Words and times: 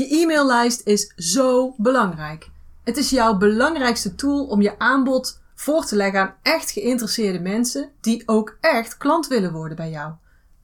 Je 0.00 0.16
e-maillijst 0.20 0.86
is 0.86 1.12
zo 1.16 1.74
belangrijk. 1.76 2.50
Het 2.84 2.96
is 2.96 3.10
jouw 3.10 3.36
belangrijkste 3.36 4.14
tool 4.14 4.44
om 4.44 4.62
je 4.62 4.78
aanbod 4.78 5.40
voor 5.54 5.84
te 5.84 5.96
leggen 5.96 6.20
aan 6.20 6.34
echt 6.42 6.70
geïnteresseerde 6.70 7.40
mensen 7.40 7.90
die 8.00 8.22
ook 8.26 8.56
echt 8.60 8.96
klant 8.96 9.26
willen 9.26 9.52
worden 9.52 9.76
bij 9.76 9.90
jou. 9.90 10.12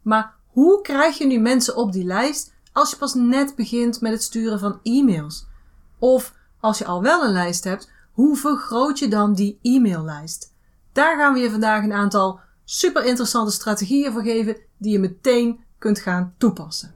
Maar 0.02 0.34
hoe 0.46 0.80
krijg 0.80 1.18
je 1.18 1.26
nu 1.26 1.38
mensen 1.38 1.76
op 1.76 1.92
die 1.92 2.04
lijst 2.04 2.54
als 2.72 2.90
je 2.90 2.96
pas 2.96 3.14
net 3.14 3.54
begint 3.56 4.00
met 4.00 4.12
het 4.12 4.22
sturen 4.22 4.58
van 4.58 4.80
e-mails? 4.82 5.46
Of 5.98 6.34
als 6.60 6.78
je 6.78 6.84
al 6.84 7.02
wel 7.02 7.24
een 7.24 7.32
lijst 7.32 7.64
hebt, 7.64 7.90
hoe 8.12 8.36
vergroot 8.36 8.98
je 8.98 9.08
dan 9.08 9.34
die 9.34 9.58
e-maillijst? 9.62 10.54
Daar 10.92 11.16
gaan 11.16 11.32
we 11.32 11.40
je 11.40 11.50
vandaag 11.50 11.82
een 11.84 11.92
aantal 11.92 12.40
super 12.64 13.04
interessante 13.04 13.52
strategieën 13.52 14.12
voor 14.12 14.22
geven 14.22 14.56
die 14.78 14.92
je 14.92 14.98
meteen 14.98 15.60
kunt 15.78 15.98
gaan 15.98 16.34
toepassen. 16.38 16.95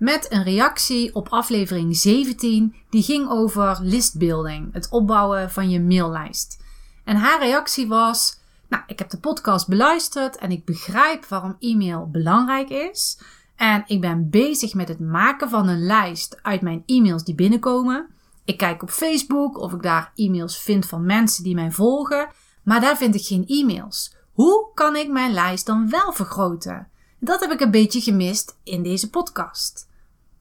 met 0.00 0.26
een 0.32 0.42
reactie 0.42 1.14
op 1.14 1.28
aflevering 1.28 1.96
17, 1.96 2.74
die 2.90 3.02
ging 3.02 3.28
over 3.28 3.78
listbuilding, 3.82 4.72
het 4.72 4.88
opbouwen 4.90 5.50
van 5.50 5.70
je 5.70 5.80
maillijst. 5.80 6.58
En 7.04 7.16
haar 7.16 7.40
reactie 7.40 7.88
was: 7.88 8.38
Nou, 8.68 8.82
ik 8.86 8.98
heb 8.98 9.10
de 9.10 9.18
podcast 9.18 9.68
beluisterd 9.68 10.36
en 10.36 10.50
ik 10.50 10.64
begrijp 10.64 11.24
waarom 11.24 11.56
e-mail 11.58 12.08
belangrijk 12.10 12.68
is. 12.68 13.18
En 13.56 13.84
ik 13.86 14.00
ben 14.00 14.30
bezig 14.30 14.74
met 14.74 14.88
het 14.88 15.00
maken 15.00 15.48
van 15.48 15.68
een 15.68 15.86
lijst 15.86 16.38
uit 16.42 16.60
mijn 16.60 16.82
e-mails 16.86 17.24
die 17.24 17.34
binnenkomen. 17.34 18.08
Ik 18.44 18.56
kijk 18.56 18.82
op 18.82 18.90
Facebook 18.90 19.58
of 19.58 19.72
ik 19.72 19.82
daar 19.82 20.12
e-mails 20.14 20.58
vind 20.58 20.86
van 20.86 21.06
mensen 21.06 21.44
die 21.44 21.54
mij 21.54 21.70
volgen, 21.70 22.28
maar 22.62 22.80
daar 22.80 22.96
vind 22.96 23.14
ik 23.14 23.26
geen 23.26 23.46
e-mails. 23.46 24.14
Hoe 24.32 24.70
kan 24.74 24.96
ik 24.96 25.10
mijn 25.10 25.32
lijst 25.32 25.66
dan 25.66 25.90
wel 25.90 26.12
vergroten? 26.12 26.88
Dat 27.18 27.40
heb 27.40 27.50
ik 27.50 27.60
een 27.60 27.70
beetje 27.70 28.00
gemist 28.00 28.58
in 28.64 28.82
deze 28.82 29.10
podcast. 29.10 29.88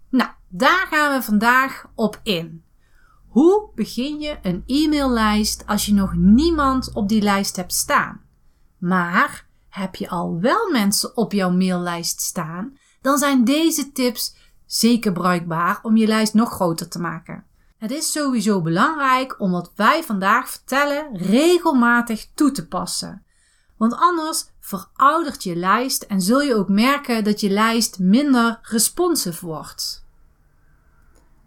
Nou, 0.09 0.29
daar 0.47 0.87
gaan 0.89 1.17
we 1.17 1.23
vandaag 1.23 1.85
op 1.95 2.19
in. 2.23 2.63
Hoe 3.27 3.69
begin 3.75 4.19
je 4.19 4.39
een 4.41 4.63
e-maillijst 4.65 5.63
als 5.67 5.85
je 5.85 5.93
nog 5.93 6.13
niemand 6.15 6.93
op 6.93 7.09
die 7.09 7.21
lijst 7.21 7.55
hebt 7.55 7.73
staan? 7.73 8.21
Maar 8.77 9.47
heb 9.69 9.95
je 9.95 10.09
al 10.09 10.39
wel 10.39 10.71
mensen 10.71 11.17
op 11.17 11.31
jouw 11.31 11.51
maillijst 11.51 12.21
staan, 12.21 12.77
dan 13.01 13.17
zijn 13.17 13.43
deze 13.43 13.91
tips 13.91 14.35
zeker 14.65 15.11
bruikbaar 15.11 15.79
om 15.81 15.97
je 15.97 16.07
lijst 16.07 16.33
nog 16.33 16.51
groter 16.51 16.89
te 16.89 16.99
maken. 16.99 17.43
Het 17.77 17.91
is 17.91 18.11
sowieso 18.11 18.61
belangrijk 18.61 19.39
om 19.39 19.51
wat 19.51 19.71
wij 19.75 20.03
vandaag 20.03 20.49
vertellen 20.49 21.17
regelmatig 21.17 22.27
toe 22.33 22.51
te 22.51 22.67
passen. 22.67 23.23
Want 23.77 23.93
anders 23.95 24.45
veroudert 24.69 25.43
je 25.43 25.55
lijst 25.55 26.03
en 26.03 26.21
zul 26.21 26.41
je 26.41 26.55
ook 26.55 26.69
merken 26.69 27.23
dat 27.23 27.39
je 27.39 27.49
lijst 27.49 27.99
minder 27.99 28.59
responsive 28.61 29.45
wordt. 29.45 30.05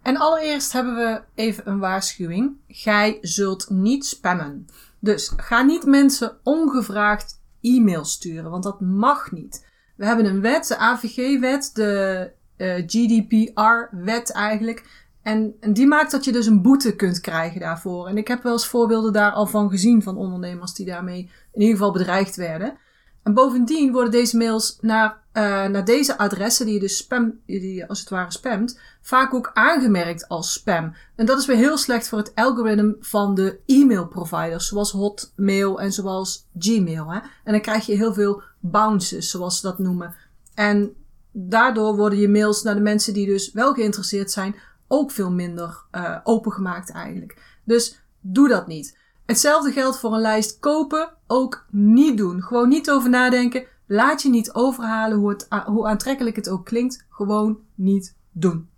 En 0.01 0.17
allereerst 0.17 0.71
hebben 0.71 0.95
we 0.95 1.21
even 1.35 1.67
een 1.67 1.79
waarschuwing. 1.79 2.55
Gij 2.67 3.17
zult 3.21 3.69
niet 3.69 4.05
spammen. 4.05 4.67
Dus 4.99 5.33
ga 5.37 5.61
niet 5.61 5.85
mensen 5.85 6.37
ongevraagd 6.43 7.41
e-mail 7.61 8.05
sturen, 8.05 8.51
want 8.51 8.63
dat 8.63 8.81
mag 8.81 9.31
niet. 9.31 9.67
We 9.95 10.05
hebben 10.05 10.25
een 10.25 10.41
wet, 10.41 10.67
de 10.67 10.77
AVG-wet, 10.77 11.69
de 11.73 12.31
eh, 12.57 12.83
GDPR-wet 12.87 14.31
eigenlijk. 14.31 15.05
En, 15.21 15.55
en, 15.59 15.73
die 15.73 15.87
maakt 15.87 16.11
dat 16.11 16.25
je 16.25 16.31
dus 16.31 16.45
een 16.45 16.61
boete 16.61 16.95
kunt 16.95 17.19
krijgen 17.19 17.59
daarvoor. 17.59 18.07
En 18.07 18.17
ik 18.17 18.27
heb 18.27 18.43
wel 18.43 18.51
eens 18.51 18.67
voorbeelden 18.67 19.13
daar 19.13 19.31
al 19.31 19.45
van 19.45 19.69
gezien 19.69 20.01
van 20.01 20.17
ondernemers 20.17 20.73
die 20.73 20.85
daarmee 20.85 21.29
in 21.51 21.61
ieder 21.61 21.75
geval 21.77 21.91
bedreigd 21.91 22.35
werden. 22.35 22.77
En 23.23 23.33
bovendien 23.33 23.91
worden 23.91 24.11
deze 24.11 24.37
mails 24.37 24.77
naar, 24.81 25.09
uh, 25.33 25.43
naar 25.65 25.85
deze 25.85 26.17
adressen, 26.17 26.65
die 26.65 26.73
je 26.73 26.79
dus 26.79 26.97
spam, 26.97 27.39
die 27.45 27.73
je 27.73 27.87
als 27.87 27.99
het 27.99 28.09
ware 28.09 28.31
spamt, 28.31 28.79
vaak 29.01 29.33
ook 29.33 29.51
aangemerkt 29.53 30.27
als 30.27 30.53
spam. 30.53 30.93
En 31.15 31.25
dat 31.25 31.39
is 31.39 31.45
weer 31.45 31.55
heel 31.55 31.77
slecht 31.77 32.07
voor 32.07 32.17
het 32.17 32.35
algoritme 32.35 32.95
van 32.99 33.35
de 33.35 33.59
e-mail 33.65 34.07
providers, 34.07 34.67
zoals 34.67 34.91
Hotmail 34.91 35.81
en 35.81 35.93
zoals 35.93 36.47
Gmail. 36.57 37.11
Hè? 37.11 37.19
En 37.43 37.51
dan 37.51 37.61
krijg 37.61 37.85
je 37.85 37.95
heel 37.95 38.13
veel 38.13 38.41
bounces, 38.59 39.29
zoals 39.29 39.59
ze 39.59 39.67
dat 39.67 39.79
noemen. 39.79 40.15
En 40.53 40.93
daardoor 41.31 41.95
worden 41.95 42.19
je 42.19 42.29
mails 42.29 42.63
naar 42.63 42.75
de 42.75 42.81
mensen 42.81 43.13
die 43.13 43.25
dus 43.25 43.51
wel 43.51 43.73
geïnteresseerd 43.73 44.31
zijn, 44.31 44.55
ook 44.87 45.11
veel 45.11 45.31
minder 45.31 45.83
uh, 45.91 46.17
opengemaakt 46.23 46.91
eigenlijk. 46.91 47.59
Dus 47.63 47.99
doe 48.19 48.47
dat 48.49 48.67
niet. 48.67 48.97
Hetzelfde 49.33 49.71
geldt 49.71 49.99
voor 49.99 50.13
een 50.13 50.21
lijst 50.21 50.59
kopen, 50.59 51.09
ook 51.27 51.65
niet 51.69 52.17
doen. 52.17 52.41
Gewoon 52.41 52.69
niet 52.69 52.89
over 52.91 53.09
nadenken. 53.09 53.65
Laat 53.87 54.21
je 54.21 54.29
niet 54.29 54.53
overhalen 54.53 55.17
hoe, 55.17 55.37
hoe 55.65 55.87
aantrekkelijk 55.87 56.35
het 56.35 56.49
ook 56.49 56.65
klinkt. 56.65 57.05
Gewoon 57.09 57.59
niet 57.75 58.15
doen. 58.31 58.69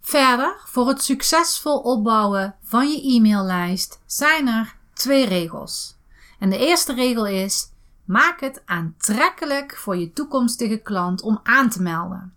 Verder, 0.00 0.56
voor 0.64 0.88
het 0.88 1.02
succesvol 1.02 1.78
opbouwen 1.78 2.54
van 2.62 2.90
je 2.90 3.14
e-maillijst 3.14 4.00
zijn 4.06 4.48
er 4.48 4.76
twee 4.94 5.26
regels. 5.26 5.96
En 6.38 6.50
de 6.50 6.58
eerste 6.58 6.94
regel 6.94 7.26
is: 7.26 7.70
maak 8.04 8.40
het 8.40 8.62
aantrekkelijk 8.64 9.76
voor 9.76 9.96
je 9.96 10.12
toekomstige 10.12 10.76
klant 10.76 11.22
om 11.22 11.40
aan 11.42 11.68
te 11.68 11.82
melden. 11.82 12.34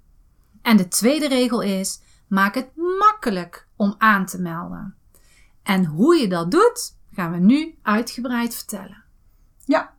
En 0.61 0.77
de 0.77 0.87
tweede 0.87 1.27
regel 1.27 1.61
is: 1.61 2.01
maak 2.27 2.55
het 2.55 2.69
makkelijk 2.75 3.67
om 3.75 3.95
aan 3.97 4.25
te 4.25 4.41
melden. 4.41 4.98
En 5.69 5.85
hoe 5.85 6.15
je 6.15 6.27
dat 6.27 6.51
doet, 6.51 6.95
gaan 7.13 7.31
we 7.31 7.37
nu 7.37 7.75
uitgebreid 7.81 8.55
vertellen. 8.55 9.03
Ja, 9.65 9.93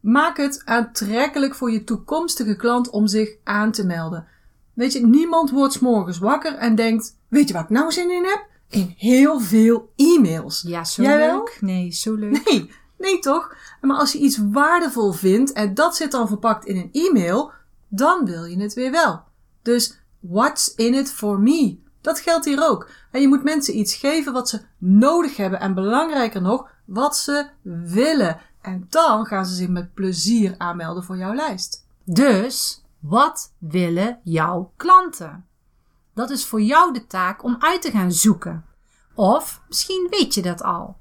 maak 0.00 0.36
het 0.36 0.62
aantrekkelijk 0.64 1.54
voor 1.54 1.70
je 1.70 1.84
toekomstige 1.84 2.56
klant 2.56 2.90
om 2.90 3.06
zich 3.06 3.36
aan 3.44 3.72
te 3.72 3.86
melden. 3.86 4.26
Weet 4.74 4.92
je, 4.92 5.06
niemand 5.06 5.50
wordt 5.50 5.72
s 5.72 5.78
morgens 5.78 6.18
wakker 6.18 6.54
en 6.54 6.74
denkt: 6.74 7.18
Weet 7.28 7.48
je 7.48 7.54
wat 7.54 7.62
ik 7.62 7.68
nou 7.68 7.92
zin 7.92 8.10
in 8.10 8.24
heb? 8.24 8.46
In 8.68 8.94
heel 8.96 9.40
veel 9.40 9.92
e-mails. 9.96 10.62
Ja, 10.66 10.84
zo 10.84 11.02
Jij 11.02 11.16
leuk. 11.16 11.28
Wel? 11.30 11.48
Nee, 11.60 11.92
zo 11.92 12.14
leuk. 12.14 12.44
Nee, 12.44 12.70
nee 12.98 13.18
toch? 13.18 13.56
Maar 13.80 13.96
als 13.96 14.12
je 14.12 14.18
iets 14.18 14.38
waardevol 14.52 15.12
vindt 15.12 15.52
en 15.52 15.74
dat 15.74 15.96
zit 15.96 16.10
dan 16.10 16.28
verpakt 16.28 16.64
in 16.64 16.76
een 16.76 16.92
e-mail, 16.92 17.52
dan 17.88 18.24
wil 18.24 18.44
je 18.44 18.60
het 18.60 18.74
weer 18.74 18.90
wel. 18.90 19.22
Dus 19.62 20.00
what's 20.20 20.74
in 20.74 20.94
it 20.94 21.12
for 21.12 21.40
me? 21.40 21.84
Dat 22.06 22.20
geldt 22.20 22.44
hier 22.44 22.68
ook. 22.68 22.90
En 23.10 23.20
je 23.20 23.28
moet 23.28 23.42
mensen 23.42 23.78
iets 23.78 23.94
geven 23.94 24.32
wat 24.32 24.48
ze 24.48 24.60
nodig 24.78 25.36
hebben 25.36 25.60
en 25.60 25.74
belangrijker 25.74 26.42
nog, 26.42 26.68
wat 26.84 27.16
ze 27.16 27.46
willen. 27.84 28.40
En 28.60 28.86
dan 28.88 29.26
gaan 29.26 29.46
ze 29.46 29.54
zich 29.54 29.68
met 29.68 29.94
plezier 29.94 30.54
aanmelden 30.58 31.04
voor 31.04 31.16
jouw 31.16 31.34
lijst. 31.34 31.86
Dus, 32.04 32.82
wat 32.98 33.52
willen 33.58 34.20
jouw 34.22 34.72
klanten? 34.76 35.46
Dat 36.14 36.30
is 36.30 36.46
voor 36.46 36.60
jou 36.60 36.92
de 36.92 37.06
taak 37.06 37.44
om 37.44 37.56
uit 37.58 37.82
te 37.82 37.90
gaan 37.90 38.12
zoeken. 38.12 38.64
Of 39.14 39.62
misschien 39.68 40.06
weet 40.10 40.34
je 40.34 40.42
dat 40.42 40.62
al. 40.62 40.96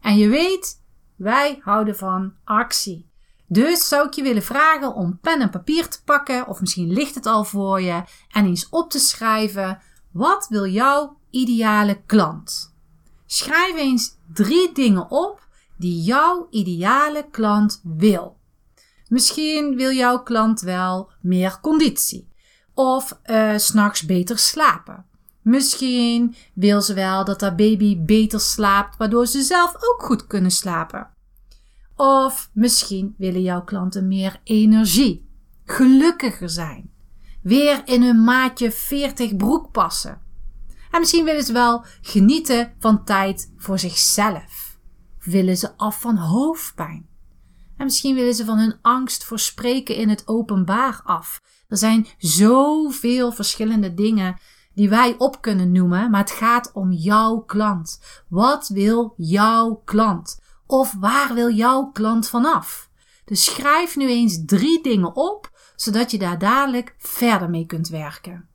En 0.00 0.16
je 0.16 0.28
weet, 0.28 0.82
wij 1.16 1.60
houden 1.62 1.96
van 1.96 2.32
actie. 2.44 3.08
Dus 3.46 3.88
zou 3.88 4.06
ik 4.06 4.12
je 4.12 4.22
willen 4.22 4.42
vragen 4.42 4.94
om 4.94 5.18
pen 5.20 5.40
en 5.40 5.50
papier 5.50 5.88
te 5.88 6.04
pakken, 6.04 6.46
of 6.46 6.60
misschien 6.60 6.92
ligt 6.92 7.14
het 7.14 7.26
al 7.26 7.44
voor 7.44 7.80
je, 7.80 8.02
en 8.30 8.46
eens 8.46 8.68
op 8.68 8.90
te 8.90 8.98
schrijven 8.98 9.80
wat 10.12 10.46
wil 10.48 10.66
jouw 10.66 11.16
ideale 11.30 12.02
klant? 12.06 12.74
Schrijf 13.26 13.76
eens 13.76 14.16
drie 14.32 14.72
dingen 14.72 15.10
op 15.10 15.46
die 15.76 16.02
jouw 16.02 16.46
ideale 16.50 17.26
klant 17.30 17.80
wil. 17.84 18.38
Misschien 19.08 19.76
wil 19.76 19.92
jouw 19.92 20.22
klant 20.22 20.60
wel 20.60 21.10
meer 21.20 21.58
conditie 21.60 22.28
of 22.74 23.18
uh, 23.26 23.56
s'nachts 23.56 24.04
beter 24.04 24.38
slapen. 24.38 25.04
Misschien 25.42 26.34
wil 26.54 26.80
ze 26.80 26.94
wel 26.94 27.24
dat 27.24 27.40
haar 27.40 27.54
baby 27.54 28.02
beter 28.02 28.40
slaapt, 28.40 28.96
waardoor 28.96 29.26
ze 29.26 29.42
zelf 29.42 29.74
ook 29.74 30.02
goed 30.02 30.26
kunnen 30.26 30.50
slapen. 30.50 31.08
Of 31.96 32.50
misschien 32.52 33.14
willen 33.18 33.42
jouw 33.42 33.64
klanten 33.64 34.08
meer 34.08 34.40
energie, 34.44 35.28
gelukkiger 35.64 36.50
zijn, 36.50 36.90
weer 37.42 37.82
in 37.84 38.02
hun 38.02 38.24
maatje 38.24 38.72
40 38.72 39.36
broek 39.36 39.70
passen. 39.72 40.20
En 40.90 41.00
misschien 41.00 41.24
willen 41.24 41.42
ze 41.42 41.52
wel 41.52 41.84
genieten 42.00 42.72
van 42.78 43.04
tijd 43.04 43.52
voor 43.56 43.78
zichzelf. 43.78 44.78
Willen 45.18 45.56
ze 45.56 45.76
af 45.76 46.00
van 46.00 46.16
hoofdpijn. 46.16 47.08
En 47.76 47.84
misschien 47.84 48.14
willen 48.14 48.34
ze 48.34 48.44
van 48.44 48.58
hun 48.58 48.78
angst 48.82 49.24
voor 49.24 49.38
spreken 49.38 49.96
in 49.96 50.08
het 50.08 50.28
openbaar 50.28 51.00
af. 51.04 51.40
Er 51.68 51.76
zijn 51.76 52.06
zoveel 52.18 53.32
verschillende 53.32 53.94
dingen 53.94 54.38
die 54.74 54.88
wij 54.88 55.14
op 55.18 55.40
kunnen 55.40 55.72
noemen, 55.72 56.10
maar 56.10 56.20
het 56.20 56.30
gaat 56.30 56.70
om 56.72 56.92
jouw 56.92 57.38
klant. 57.38 58.00
Wat 58.28 58.68
wil 58.68 59.14
jouw 59.16 59.82
klant? 59.84 60.40
Of 60.66 60.94
waar 60.98 61.34
wil 61.34 61.50
jouw 61.50 61.90
klant 61.90 62.28
vanaf? 62.28 62.90
Dus 63.24 63.44
schrijf 63.44 63.96
nu 63.96 64.08
eens 64.08 64.42
drie 64.46 64.82
dingen 64.82 65.16
op, 65.16 65.49
zodat 65.80 66.10
je 66.10 66.18
daar 66.18 66.38
dadelijk 66.38 66.94
verder 66.98 67.50
mee 67.50 67.66
kunt 67.66 67.88
werken. 67.88 68.48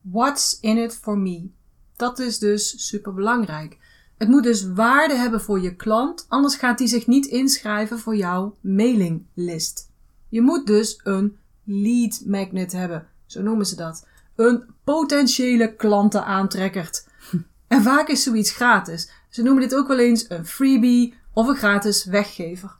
What's 0.00 0.58
in 0.60 0.76
it 0.76 0.94
for 0.94 1.18
me? 1.18 1.50
Dat 1.96 2.18
is 2.18 2.38
dus 2.38 2.88
super 2.88 3.14
belangrijk. 3.14 3.78
Het 4.18 4.28
moet 4.28 4.42
dus 4.42 4.72
waarde 4.72 5.14
hebben 5.14 5.40
voor 5.40 5.60
je 5.60 5.76
klant, 5.76 6.26
anders 6.28 6.56
gaat 6.56 6.78
hij 6.78 6.88
zich 6.88 7.06
niet 7.06 7.26
inschrijven 7.26 7.98
voor 7.98 8.16
jouw 8.16 8.56
mailinglist. 8.60 9.90
Je 10.28 10.40
moet 10.40 10.66
dus 10.66 11.00
een 11.02 11.36
lead 11.64 12.22
magnet 12.26 12.72
hebben, 12.72 13.06
zo 13.26 13.42
noemen 13.42 13.66
ze 13.66 13.76
dat. 13.76 14.06
Een 14.36 14.64
potentiële 14.84 15.74
klantenaantrekker. 15.74 16.90
En 17.66 17.82
vaak 17.82 18.08
is 18.08 18.22
zoiets 18.22 18.50
gratis. 18.50 19.10
Ze 19.28 19.42
noemen 19.42 19.62
dit 19.62 19.74
ook 19.74 19.88
wel 19.88 19.98
eens 19.98 20.30
een 20.30 20.46
freebie 20.46 21.14
of 21.32 21.48
een 21.48 21.56
gratis 21.56 22.04
weggever. 22.04 22.76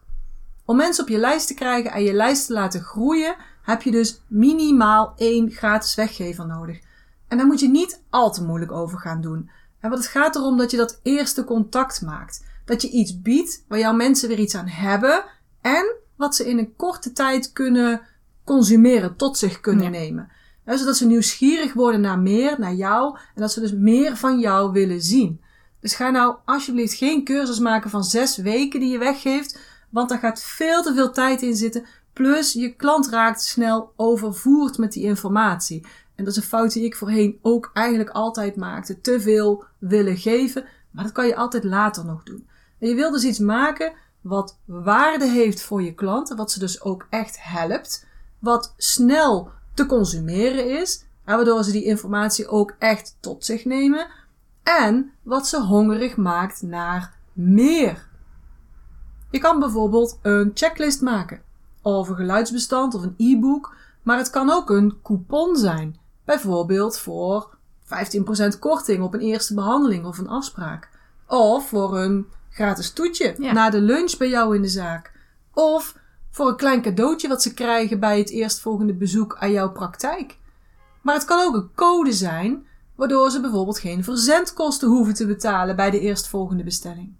Om 0.64 0.76
mensen 0.76 1.04
op 1.04 1.10
je 1.10 1.18
lijst 1.18 1.46
te 1.46 1.54
krijgen 1.54 1.92
en 1.92 2.02
je 2.02 2.12
lijst 2.12 2.46
te 2.46 2.52
laten 2.52 2.80
groeien, 2.80 3.36
heb 3.70 3.82
je 3.82 3.90
dus 3.90 4.20
minimaal 4.26 5.12
één 5.17 5.50
gratis 5.50 5.94
weggever 5.94 6.46
nodig. 6.46 6.81
En 7.28 7.37
daar 7.37 7.46
moet 7.46 7.61
je 7.61 7.69
niet 7.69 8.02
al 8.11 8.32
te 8.32 8.44
moeilijk 8.44 8.72
over 8.72 8.99
gaan 8.99 9.20
doen. 9.20 9.50
En 9.81 9.90
want 9.90 10.02
het 10.02 10.11
gaat 10.11 10.37
erom 10.37 10.56
dat 10.56 10.70
je 10.70 10.76
dat 10.76 11.00
eerste 11.02 11.44
contact 11.44 12.02
maakt. 12.02 12.44
Dat 12.64 12.82
je 12.82 12.90
iets 12.90 13.20
biedt 13.20 13.64
waar 13.69 13.78
jouw 13.78 13.93
mensen 13.93 14.28
weer 14.28 14.38
iets 14.38 14.55
aan 14.55 14.69
hebben 14.69 15.25
en 15.61 15.94
wat 16.17 16.37
ze 16.37 16.49
in 16.49 16.58
een 16.58 16.76
korte 16.76 17.12
tijd 17.12 17.52
kunnen 17.52 18.00
consumeren, 18.44 19.17
tot 19.17 19.38
zich 19.38 19.61
kunnen 19.61 19.90
nemen. 19.90 20.31
zodat 20.64 20.96
ze 20.96 21.06
nieuwsgierig 21.06 21.73
worden 21.73 22.00
naar 22.00 22.19
meer, 22.19 22.58
naar 22.58 22.75
jou 22.75 23.16
en 23.34 23.40
dat 23.40 23.52
ze 23.52 23.61
dus 23.61 23.73
meer 23.73 24.16
van 24.16 24.38
jou 24.38 24.73
willen 24.73 25.02
zien. 25.02 25.40
Dus 25.81 25.94
ga 25.94 26.11
nou 26.11 26.37
alsjeblieft 26.44 26.94
geen 26.94 27.25
cursus 27.25 27.58
maken 27.58 27.90
van 27.90 28.05
zes 28.05 28.37
weken 28.37 28.81
die 28.81 28.90
je 28.90 28.99
weggeeft, 28.99 29.58
want 29.90 30.08
daar 30.08 30.19
gaat 30.19 30.43
veel 30.43 30.82
te 30.82 30.94
veel 30.94 31.12
tijd 31.12 31.43
in 31.43 31.56
zitten. 31.56 31.84
Plus 32.12 32.52
je 32.52 32.74
klant 32.74 33.08
raakt 33.08 33.42
snel 33.42 33.92
overvoerd 33.96 34.78
met 34.78 34.92
die 34.92 35.04
informatie. 35.04 35.86
En 36.14 36.24
dat 36.24 36.34
is 36.34 36.42
een 36.42 36.48
fout 36.48 36.72
die 36.72 36.84
ik 36.84 36.96
voorheen 36.96 37.38
ook 37.42 37.70
eigenlijk 37.72 38.10
altijd 38.10 38.56
maakte. 38.56 39.00
Te 39.00 39.20
veel 39.20 39.64
willen 39.78 40.16
geven, 40.16 40.64
maar 40.90 41.04
dat 41.04 41.12
kan 41.12 41.26
je 41.26 41.36
altijd 41.36 41.64
later 41.64 42.04
nog 42.04 42.22
doen. 42.22 42.48
En 42.78 42.88
je 42.88 42.94
wil 42.94 43.10
dus 43.10 43.24
iets 43.24 43.38
maken 43.38 43.92
wat 44.20 44.58
waarde 44.64 45.26
heeft 45.26 45.62
voor 45.62 45.82
je 45.82 45.94
klanten, 45.94 46.36
wat 46.36 46.50
ze 46.50 46.58
dus 46.58 46.82
ook 46.82 47.06
echt 47.10 47.36
helpt, 47.40 48.06
wat 48.38 48.74
snel 48.76 49.50
te 49.74 49.86
consumeren 49.86 50.80
is, 50.80 51.04
waardoor 51.24 51.64
ze 51.64 51.72
die 51.72 51.84
informatie 51.84 52.48
ook 52.48 52.74
echt 52.78 53.16
tot 53.20 53.44
zich 53.44 53.64
nemen 53.64 54.06
en 54.62 55.12
wat 55.22 55.48
ze 55.48 55.60
hongerig 55.60 56.16
maakt 56.16 56.62
naar 56.62 57.14
meer. 57.32 58.08
Je 59.30 59.38
kan 59.38 59.58
bijvoorbeeld 59.58 60.18
een 60.22 60.50
checklist 60.54 61.00
maken, 61.00 61.42
of 61.82 62.08
een 62.08 62.16
geluidsbestand 62.16 62.94
of 62.94 63.02
een 63.02 63.14
e-book, 63.16 63.76
maar 64.02 64.18
het 64.18 64.30
kan 64.30 64.50
ook 64.50 64.70
een 64.70 64.98
coupon 65.02 65.56
zijn. 65.56 65.98
Bijvoorbeeld 66.24 66.98
voor 66.98 67.56
15% 67.84 68.58
korting 68.58 69.02
op 69.02 69.14
een 69.14 69.20
eerste 69.20 69.54
behandeling 69.54 70.04
of 70.04 70.18
een 70.18 70.28
afspraak. 70.28 70.88
Of 71.26 71.68
voor 71.68 71.98
een 71.98 72.26
gratis 72.50 72.92
toetje 72.92 73.34
na 73.38 73.70
de 73.70 73.80
lunch 73.80 74.16
bij 74.16 74.28
jou 74.28 74.56
in 74.56 74.62
de 74.62 74.68
zaak. 74.68 75.12
Of 75.54 75.94
voor 76.30 76.48
een 76.48 76.56
klein 76.56 76.82
cadeautje 76.82 77.28
wat 77.28 77.42
ze 77.42 77.54
krijgen 77.54 78.00
bij 78.00 78.18
het 78.18 78.30
eerstvolgende 78.30 78.94
bezoek 78.94 79.36
aan 79.38 79.52
jouw 79.52 79.72
praktijk. 79.72 80.38
Maar 81.02 81.14
het 81.14 81.24
kan 81.24 81.46
ook 81.46 81.54
een 81.54 81.70
code 81.74 82.12
zijn, 82.12 82.66
waardoor 82.94 83.30
ze 83.30 83.40
bijvoorbeeld 83.40 83.78
geen 83.78 84.04
verzendkosten 84.04 84.88
hoeven 84.88 85.14
te 85.14 85.26
betalen 85.26 85.76
bij 85.76 85.90
de 85.90 86.00
eerstvolgende 86.00 86.64
bestelling. 86.64 87.16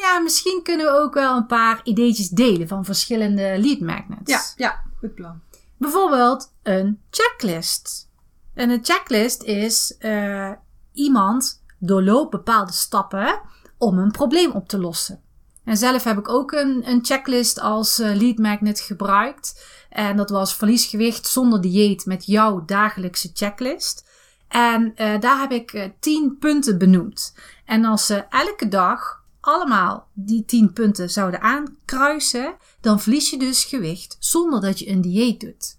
Ja, 0.00 0.18
misschien 0.18 0.60
kunnen 0.62 0.86
we 0.86 0.92
ook 0.92 1.14
wel 1.14 1.36
een 1.36 1.46
paar 1.46 1.80
ideetjes 1.82 2.28
delen 2.28 2.68
van 2.68 2.84
verschillende 2.84 3.58
lead 3.58 3.80
magnets. 3.80 4.30
Ja, 4.30 4.40
ja, 4.56 4.80
goed 4.98 5.14
plan. 5.14 5.40
Bijvoorbeeld 5.76 6.52
een 6.62 7.00
checklist. 7.10 8.08
En 8.54 8.70
een 8.70 8.84
checklist 8.84 9.42
is 9.42 9.96
uh, 9.98 10.50
iemand 10.92 11.62
doorloopt 11.78 12.30
bepaalde 12.30 12.72
stappen 12.72 13.40
om 13.78 13.98
een 13.98 14.10
probleem 14.10 14.50
op 14.50 14.68
te 14.68 14.78
lossen. 14.78 15.20
En 15.64 15.76
zelf 15.76 16.04
heb 16.04 16.18
ik 16.18 16.28
ook 16.28 16.52
een, 16.52 16.88
een 16.88 17.04
checklist 17.04 17.60
als 17.60 18.00
uh, 18.00 18.14
lead 18.14 18.38
magnet 18.38 18.80
gebruikt. 18.80 19.64
En 19.90 20.16
dat 20.16 20.30
was 20.30 20.54
verliesgewicht 20.54 21.26
zonder 21.26 21.60
dieet 21.60 22.06
met 22.06 22.26
jouw 22.26 22.64
dagelijkse 22.64 23.30
checklist. 23.32 24.06
En 24.48 24.92
uh, 24.96 25.20
daar 25.20 25.40
heb 25.40 25.52
ik 25.52 25.90
10 26.00 26.36
punten 26.38 26.78
benoemd. 26.78 27.34
En 27.64 27.84
als 27.84 28.06
ze 28.06 28.24
elke 28.28 28.68
dag 28.68 29.17
allemaal 29.40 30.08
die 30.12 30.44
10 30.44 30.72
punten 30.72 31.10
zouden 31.10 31.40
aankruisen, 31.40 32.56
dan 32.80 33.00
verlies 33.00 33.30
je 33.30 33.38
dus 33.38 33.64
gewicht 33.64 34.16
zonder 34.18 34.60
dat 34.60 34.78
je 34.78 34.88
een 34.88 35.00
dieet 35.00 35.40
doet. 35.40 35.76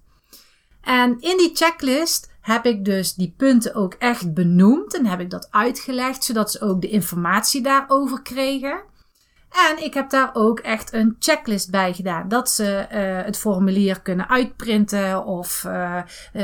En 0.81 1.19
in 1.19 1.37
die 1.37 1.51
checklist 1.53 2.29
heb 2.41 2.65
ik 2.65 2.85
dus 2.85 3.13
die 3.13 3.33
punten 3.37 3.75
ook 3.75 3.93
echt 3.93 4.33
benoemd 4.33 4.93
en 4.93 5.05
heb 5.05 5.19
ik 5.19 5.29
dat 5.29 5.47
uitgelegd, 5.51 6.23
zodat 6.23 6.51
ze 6.51 6.61
ook 6.61 6.81
de 6.81 6.89
informatie 6.89 7.61
daarover 7.61 8.21
kregen. 8.21 8.81
En 9.49 9.83
ik 9.83 9.93
heb 9.93 10.09
daar 10.09 10.29
ook 10.33 10.59
echt 10.59 10.93
een 10.93 11.15
checklist 11.19 11.71
bij 11.71 11.93
gedaan. 11.93 12.27
Dat 12.27 12.49
ze 12.49 12.87
uh, 12.91 13.25
het 13.25 13.37
formulier 13.37 14.01
kunnen 14.01 14.29
uitprinten 14.29 15.25
of 15.25 15.63
uh, 15.67 16.01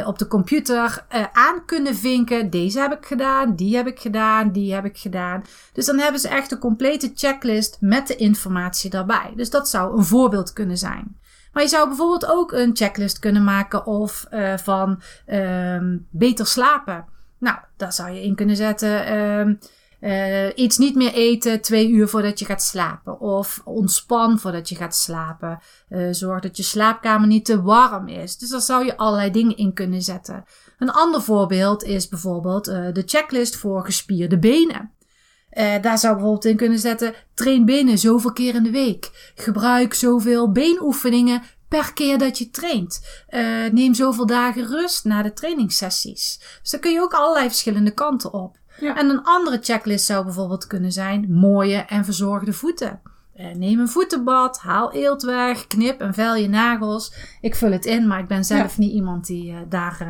op 0.07 0.19
de 0.19 0.27
computer 0.27 1.05
aan 1.33 1.65
kunnen 1.65 1.95
vinken. 1.95 2.49
Deze 2.49 2.79
heb 2.79 2.91
ik 2.91 3.05
gedaan, 3.05 3.55
die 3.55 3.75
heb 3.75 3.87
ik 3.87 3.99
gedaan, 3.99 4.51
die 4.51 4.73
heb 4.73 4.85
ik 4.85 4.97
gedaan. 4.97 5.43
Dus 5.73 5.85
dan 5.85 5.99
hebben 5.99 6.21
ze 6.21 6.27
echt 6.27 6.51
een 6.51 6.59
complete 6.59 7.11
checklist 7.15 7.77
met 7.79 8.07
de 8.07 8.15
informatie 8.15 8.89
daarbij. 8.89 9.33
Dus 9.35 9.49
dat 9.49 9.69
zou 9.69 9.97
een 9.97 10.05
voorbeeld 10.05 10.53
kunnen 10.53 10.77
zijn. 10.77 11.17
Maar 11.53 11.63
je 11.63 11.69
zou 11.69 11.87
bijvoorbeeld 11.87 12.25
ook 12.25 12.51
een 12.51 12.75
checklist 12.75 13.19
kunnen 13.19 13.43
maken 13.43 13.85
of 13.85 14.25
van 14.55 15.01
ehm, 15.25 15.97
beter 16.09 16.47
slapen. 16.47 17.05
Nou, 17.37 17.57
daar 17.77 17.93
zou 17.93 18.09
je 18.09 18.23
in 18.23 18.35
kunnen 18.35 18.55
zetten. 18.55 19.59
Uh, 20.05 20.47
iets 20.55 20.77
niet 20.77 20.95
meer 20.95 21.13
eten 21.13 21.61
twee 21.61 21.89
uur 21.89 22.07
voordat 22.07 22.39
je 22.39 22.45
gaat 22.45 22.61
slapen. 22.63 23.19
Of 23.19 23.61
ontspan 23.63 24.39
voordat 24.39 24.69
je 24.69 24.75
gaat 24.75 24.95
slapen. 24.95 25.59
Uh, 25.89 26.07
zorg 26.11 26.41
dat 26.41 26.57
je 26.57 26.63
slaapkamer 26.63 27.27
niet 27.27 27.45
te 27.45 27.61
warm 27.61 28.07
is. 28.07 28.37
Dus 28.37 28.49
daar 28.49 28.61
zou 28.61 28.85
je 28.85 28.97
allerlei 28.97 29.31
dingen 29.31 29.57
in 29.57 29.73
kunnen 29.73 30.01
zetten. 30.01 30.43
Een 30.77 30.91
ander 30.91 31.21
voorbeeld 31.21 31.83
is 31.83 32.07
bijvoorbeeld 32.07 32.67
uh, 32.67 32.93
de 32.93 33.03
checklist 33.05 33.55
voor 33.55 33.85
gespierde 33.85 34.39
benen. 34.39 34.91
daar 35.81 35.97
zou 35.97 36.13
bijvoorbeeld 36.13 36.45
in 36.45 36.57
kunnen 36.57 36.79
zetten: 36.79 37.13
train 37.33 37.65
benen 37.65 37.97
zoveel 37.97 38.33
keer 38.33 38.55
in 38.55 38.63
de 38.63 38.71
week. 38.71 39.31
Gebruik 39.35 39.93
zoveel 39.93 40.51
beenoefeningen 40.51 41.41
per 41.67 41.93
keer 41.93 42.17
dat 42.17 42.37
je 42.37 42.49
traint. 42.49 43.01
neem 43.71 43.93
zoveel 43.93 44.25
dagen 44.25 44.67
rust 44.67 45.05
na 45.05 45.21
de 45.21 45.33
trainingssessies. 45.33 46.39
Dus 46.61 46.71
daar 46.71 46.81
kun 46.81 46.91
je 46.91 47.01
ook 47.01 47.13
allerlei 47.13 47.47
verschillende 47.47 47.91
kanten 47.91 48.33
op. 48.33 48.63
Ja. 48.79 48.97
En 48.97 49.09
een 49.09 49.23
andere 49.23 49.59
checklist 49.61 50.05
zou 50.05 50.23
bijvoorbeeld 50.23 50.67
kunnen 50.67 50.91
zijn 50.91 51.31
mooie 51.31 51.77
en 51.77 52.05
verzorgde 52.05 52.53
voeten. 52.53 53.01
Eh, 53.33 53.55
neem 53.55 53.79
een 53.79 53.87
voetenbad, 53.87 54.59
haal 54.59 54.91
eelt 54.91 55.23
weg, 55.23 55.67
knip 55.67 56.01
en 56.01 56.13
vel 56.13 56.35
je 56.35 56.49
nagels. 56.49 57.13
Ik 57.41 57.55
vul 57.55 57.71
het 57.71 57.85
in, 57.85 58.07
maar 58.07 58.19
ik 58.19 58.27
ben 58.27 58.45
zelf 58.45 58.77
niet 58.77 58.91
iemand 58.91 59.25
die 59.25 59.51
uh, 59.51 59.57
daar 59.69 59.97
uh, 60.01 60.09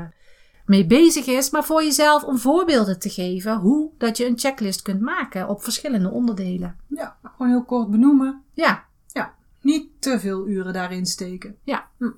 mee 0.65 0.86
bezig 0.86 1.25
is. 1.25 1.50
Maar 1.50 1.63
voor 1.63 1.84
jezelf 1.84 2.24
om 2.24 2.38
voorbeelden 2.38 3.00
te 3.00 3.10
geven 3.10 3.57
hoe 3.57 3.91
dat 3.98 4.17
je 4.17 4.25
een 4.25 4.39
checklist 4.39 4.81
kunt 4.81 5.01
maken 5.01 5.48
op 5.48 5.63
verschillende 5.63 6.10
onderdelen. 6.10 6.75
Ja, 6.88 7.17
gewoon 7.24 7.51
heel 7.51 7.65
kort 7.65 7.89
benoemen. 7.89 8.41
Ja. 8.53 8.84
Ja, 9.07 9.34
niet 9.62 9.88
te 10.00 10.19
veel 10.19 10.48
uren 10.48 10.74
daarin 10.74 11.05
steken. 11.05 11.55
Ja. 11.63 11.88
Hm. 11.98 12.12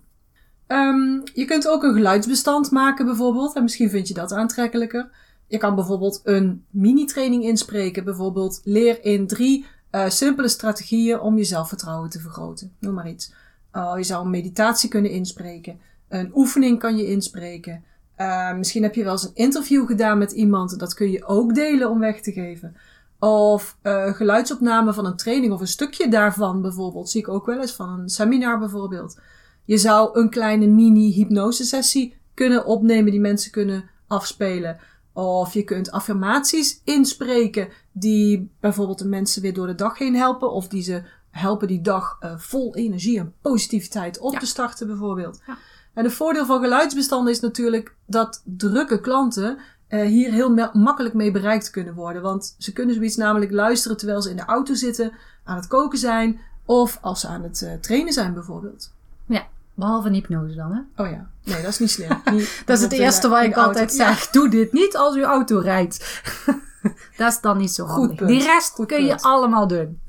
Um, 0.68 1.24
je 1.34 1.46
kunt 1.46 1.68
ook 1.68 1.84
een 1.84 1.94
geluidsbestand 1.94 2.72
maken 2.72 3.06
bijvoorbeeld. 3.06 3.56
En 3.56 3.64
misschien 3.64 3.90
vind 3.90 4.08
je 4.08 4.14
dat 4.14 4.34
aantrekkelijker. 4.34 5.10
Je 5.48 5.58
kan 5.58 5.76
bijvoorbeeld 5.76 6.22
een 6.24 6.66
mini-training 6.70 7.44
inspreken. 7.44 8.04
Bijvoorbeeld 8.04 8.62
leer 8.64 9.04
in 9.04 9.28
drie 9.28 9.66
uh, 9.92 10.10
simpele 10.10 10.48
strategieën 10.48 11.20
om 11.20 11.38
je 11.38 11.44
zelfvertrouwen 11.44 12.10
te 12.10 12.20
vergroten. 12.20 12.76
Noem 12.80 12.94
maar 12.94 13.10
iets. 13.10 13.34
Uh, 13.74 13.94
je 13.96 14.04
zou 14.04 14.26
een 14.26 14.30
meditatie 14.30 14.90
kunnen 14.90 15.12
inspreken. 15.12 15.80
Een 16.08 16.32
oefening 16.36 16.80
kan 16.80 16.98
je 16.98 17.08
inspreken. 17.08 17.84
Uh, 18.18 18.54
misschien 18.54 18.84
heb 18.84 18.96
je 18.96 19.04
wel 19.04 19.12
eens 19.12 19.24
een 19.24 19.36
interview 19.36 19.88
gedaan 19.88 20.18
met 20.18 20.32
iemand. 20.32 20.80
Dat 20.80 20.94
kun 20.94 21.12
je 21.12 21.26
ook 21.26 21.56
delen 21.56 21.90
om 21.90 22.00
weg 22.00 22.22
te 22.22 22.32
geven. 22.32 22.76
Of 23.20 23.78
geluidsopname 24.14 24.94
van 24.94 25.06
een 25.06 25.16
training 25.16 25.54
of 25.54 25.60
een 25.60 25.68
stukje 25.68 26.10
daarvan 26.10 26.62
bijvoorbeeld. 26.62 27.10
Zie 27.10 27.22
ik 27.22 27.30
ook 27.30 27.46
wel 27.46 27.62
eens 27.62 27.76
van 27.76 28.00
een 28.00 28.10
seminar 28.10 28.60
bijvoorbeeld. 28.60 29.20
Je 29.66 29.78
zou 29.78 30.20
een 30.20 30.30
kleine 30.30 30.68
mini-hypnose 30.68 31.64
sessie 31.64 32.16
kunnen 32.34 32.66
opnemen 32.66 33.12
die 33.12 33.20
mensen 33.20 33.52
kunnen 33.52 33.90
afspelen. 34.08 34.78
Of 35.18 35.54
je 35.54 35.64
kunt 35.64 35.92
affirmaties 35.92 36.82
inspreken 36.84 37.68
die 37.92 38.50
bijvoorbeeld 38.60 39.00
de 39.00 39.08
mensen 39.08 39.42
weer 39.42 39.54
door 39.54 39.68
de 39.68 39.76
dag 39.76 39.98
heen 39.98 40.16
helpen. 40.16 40.52
Of 40.52 40.68
die 40.68 40.82
ze 40.84 41.04
helpen 41.30 41.68
die 41.68 41.82
dag 41.82 42.18
uh, 42.22 42.34
vol 42.38 42.76
energie 42.76 43.20
en 43.20 43.34
positiviteit 43.42 44.20
op 44.20 44.34
Ja. 44.34 44.40
te 44.40 44.46
starten 44.46 44.88
bijvoorbeeld. 44.88 45.40
Ja. 45.48 45.58
En 45.94 46.04
het 46.04 46.14
voordeel 46.14 46.46
van 46.46 46.62
geluidsbestanden 46.62 47.34
is 47.34 47.40
natuurlijk 47.40 47.96
dat 48.06 48.42
drukke 48.46 49.00
klanten 49.02 49.58
eh, 49.88 50.02
hier 50.08 50.32
heel 50.32 50.54
ma- 50.54 50.70
makkelijk 50.74 51.14
mee 51.14 51.32
bereikt 51.32 51.70
kunnen 51.70 51.94
worden. 51.94 52.22
Want 52.22 52.56
ze 52.58 52.74
kunnen 52.74 52.96
zoiets 52.96 53.16
namelijk 53.16 53.52
luisteren 53.52 53.98
terwijl 53.98 54.22
ze 54.22 54.30
in 54.30 54.36
de 54.36 54.46
auto 54.46 54.74
zitten, 54.74 55.12
aan 55.44 55.56
het 55.56 55.68
koken 55.68 55.98
zijn 55.98 56.40
of 56.66 56.98
als 57.02 57.20
ze 57.20 57.28
aan 57.28 57.44
het 57.44 57.62
eh, 57.62 57.74
trainen 57.74 58.14
zijn 58.14 58.34
bijvoorbeeld. 58.34 58.94
Ja, 59.26 59.48
behalve 59.78 60.08
een 60.08 60.14
hypnose 60.14 60.56
dan, 60.56 60.72
hè? 60.72 61.04
Oh 61.04 61.10
ja, 61.10 61.30
nee, 61.44 61.62
dat 61.62 61.72
is 61.72 61.80
niet 61.80 61.92
slim. 61.92 62.22
Niet 62.32 62.62
Dat 62.66 62.78
is 62.78 62.84
het 62.84 62.92
eerste 62.92 63.28
in 63.28 63.34
ik 63.34 63.40
auto. 63.40 63.62
altijd 63.62 63.96
Ja. 63.96 64.08
zeg. 64.08 64.30
Doe 64.30 64.50
dit 64.50 64.74
niet 64.74 64.98
als 64.98 65.16
uw 65.16 65.24
auto 65.24 65.60
rijdt. 65.60 66.24
dat 67.18 67.32
is 67.32 67.42
dan 67.42 67.58
niet 67.58 67.72
zo 67.72 67.86
Goed 67.86 68.08
handig. 68.08 68.28
Die 68.28 68.44
rest 68.44 68.72
Goed 68.72 68.86
kun 68.86 69.06
je 69.06 69.22
allemaal 69.22 69.68
doen. 69.68 70.00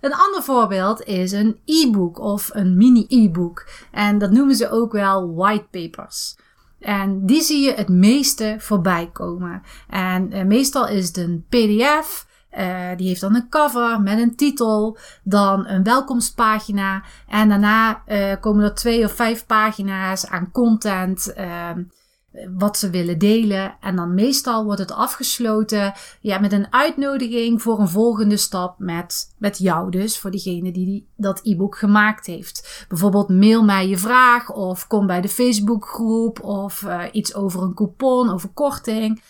Een 0.00 0.14
ander 0.14 0.42
voorbeeld 0.42 1.02
is 1.04 1.32
een 1.32 1.58
e-book 1.64 2.18
of 2.18 2.50
een 2.52 2.76
mini-e-book. 2.76 3.66
En 3.90 4.18
dat 4.18 4.30
noemen 4.30 4.54
ze 4.54 4.70
ook 4.70 4.92
wel 4.92 5.34
white 5.34 5.66
papers. 5.70 6.36
En 6.80 7.26
die 7.26 7.42
zie 7.42 7.64
je 7.64 7.74
het 7.74 7.88
meeste 7.88 8.56
voorbij 8.58 9.10
komen. 9.12 9.62
En 9.88 10.32
eh, 10.32 10.44
meestal 10.44 10.88
is 10.88 11.06
het 11.06 11.16
een 11.16 11.46
PDF. 11.48 12.26
Eh, 12.58 12.96
die 12.96 13.08
heeft 13.08 13.20
dan 13.20 13.34
een 13.34 13.48
cover 13.48 14.00
met 14.00 14.18
een 14.18 14.36
titel, 14.36 14.98
dan 15.22 15.66
een 15.66 15.82
welkomstpagina. 15.82 17.02
En 17.28 17.48
daarna 17.48 18.02
eh, 18.06 18.34
komen 18.40 18.64
er 18.64 18.74
twee 18.74 19.04
of 19.04 19.12
vijf 19.12 19.46
pagina's 19.46 20.26
aan 20.26 20.50
content. 20.52 21.32
ehm, 21.32 21.82
wat 22.56 22.78
ze 22.78 22.90
willen 22.90 23.18
delen. 23.18 23.76
En 23.80 23.96
dan 23.96 24.14
meestal 24.14 24.64
wordt 24.64 24.80
het 24.80 24.92
afgesloten 24.92 25.92
ja, 26.20 26.38
met 26.38 26.52
een 26.52 26.72
uitnodiging 26.72 27.62
voor 27.62 27.80
een 27.80 27.88
volgende 27.88 28.36
stap 28.36 28.78
met, 28.78 29.34
met 29.38 29.58
jou 29.58 29.90
dus. 29.90 30.18
Voor 30.18 30.30
diegene 30.30 30.72
die, 30.72 30.86
die 30.86 31.08
dat 31.16 31.40
e-book 31.42 31.78
gemaakt 31.78 32.26
heeft. 32.26 32.84
Bijvoorbeeld 32.88 33.28
mail 33.28 33.64
mij 33.64 33.88
je 33.88 33.98
vraag 33.98 34.52
of 34.52 34.86
kom 34.86 35.06
bij 35.06 35.20
de 35.20 35.28
Facebookgroep 35.28 36.42
of 36.42 36.82
eh, 36.82 37.02
iets 37.12 37.34
over 37.34 37.62
een 37.62 37.74
coupon, 37.74 38.30
over 38.30 38.48
korting. 38.48 39.20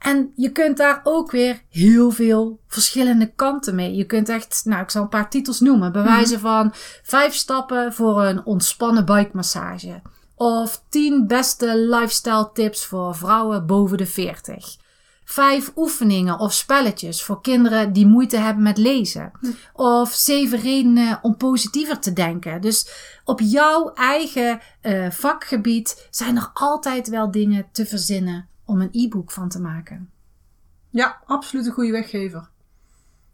En 0.00 0.32
je 0.34 0.50
kunt 0.50 0.76
daar 0.76 1.00
ook 1.02 1.30
weer 1.30 1.62
heel 1.68 2.10
veel 2.10 2.60
verschillende 2.68 3.32
kanten 3.36 3.74
mee. 3.74 3.94
Je 3.94 4.04
kunt 4.04 4.28
echt, 4.28 4.60
nou 4.64 4.82
ik 4.82 4.90
zal 4.90 5.02
een 5.02 5.08
paar 5.08 5.30
titels 5.30 5.60
noemen. 5.60 5.92
Bij 5.92 6.02
wijze 6.02 6.38
van 6.38 6.72
vijf 7.02 7.34
stappen 7.34 7.92
voor 7.92 8.24
een 8.24 8.44
ontspannen 8.44 9.04
buikmassage. 9.04 10.02
Of 10.34 10.82
10 10.88 11.26
beste 11.26 11.78
lifestyle 11.78 12.50
tips 12.52 12.84
voor 12.84 13.16
vrouwen 13.16 13.66
boven 13.66 13.96
de 13.98 14.06
40. 14.06 14.76
Vijf 15.24 15.72
oefeningen 15.76 16.38
of 16.38 16.52
spelletjes 16.52 17.22
voor 17.22 17.40
kinderen 17.40 17.92
die 17.92 18.06
moeite 18.06 18.36
hebben 18.36 18.62
met 18.62 18.78
lezen. 18.78 19.32
Of 19.72 20.12
zeven 20.12 20.60
redenen 20.60 21.18
om 21.22 21.36
positiever 21.36 21.98
te 21.98 22.12
denken. 22.12 22.60
Dus 22.60 22.90
op 23.24 23.40
jouw 23.40 23.92
eigen 23.94 24.60
eh, 24.80 25.10
vakgebied 25.10 26.08
zijn 26.10 26.36
er 26.36 26.50
altijd 26.54 27.08
wel 27.08 27.30
dingen 27.30 27.68
te 27.72 27.86
verzinnen 27.86 28.49
om 28.70 28.80
een 28.80 28.88
e-book 28.92 29.30
van 29.30 29.48
te 29.48 29.60
maken. 29.60 30.10
Ja, 30.90 31.20
absoluut 31.26 31.66
een 31.66 31.72
goede 31.72 31.92
weggever. 31.92 32.50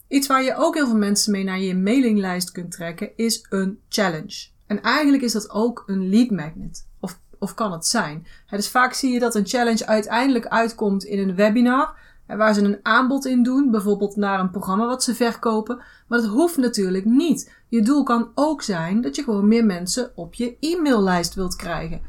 Iets 0.09 0.26
waar 0.26 0.43
je 0.43 0.57
ook 0.57 0.75
heel 0.75 0.87
veel 0.87 0.97
mensen 0.97 1.33
mee 1.33 1.45
naar 1.45 1.61
je 1.61 1.76
mailinglijst 1.76 2.52
kunt 2.52 2.71
trekken 2.71 3.11
is 3.16 3.47
een 3.49 3.81
challenge. 3.88 4.49
En 4.66 4.83
eigenlijk 4.83 5.23
is 5.23 5.33
dat 5.33 5.50
ook 5.50 5.83
een 5.87 6.09
lead 6.09 6.31
magnet. 6.31 6.87
Of, 7.00 7.19
of 7.38 7.55
kan 7.55 7.73
het 7.73 7.87
zijn. 7.87 8.26
Dus 8.50 8.69
vaak 8.69 8.93
zie 8.93 9.12
je 9.12 9.19
dat 9.19 9.35
een 9.35 9.47
challenge 9.47 9.87
uiteindelijk 9.87 10.47
uitkomt 10.47 11.05
in 11.05 11.28
een 11.28 11.35
webinar. 11.35 11.95
Waar 12.26 12.55
ze 12.55 12.62
een 12.62 12.81
aanbod 12.83 13.26
in 13.26 13.43
doen, 13.43 13.71
bijvoorbeeld 13.71 14.16
naar 14.16 14.40
een 14.40 14.50
programma 14.50 14.87
wat 14.87 15.02
ze 15.02 15.14
verkopen. 15.14 15.83
Maar 16.09 16.21
dat 16.21 16.28
hoeft 16.28 16.57
natuurlijk 16.57 17.05
niet. 17.05 17.55
Je 17.69 17.83
doel 17.83 18.02
kan 18.02 18.31
ook 18.35 18.62
zijn 18.62 19.00
dat 19.00 19.16
je 19.16 19.23
gewoon 19.23 19.49
meer 19.49 19.64
mensen 19.64 20.11
op 20.14 20.35
je 20.35 20.57
e-maillijst 20.61 21.35
wilt 21.35 21.57
krijgen. 21.57 22.00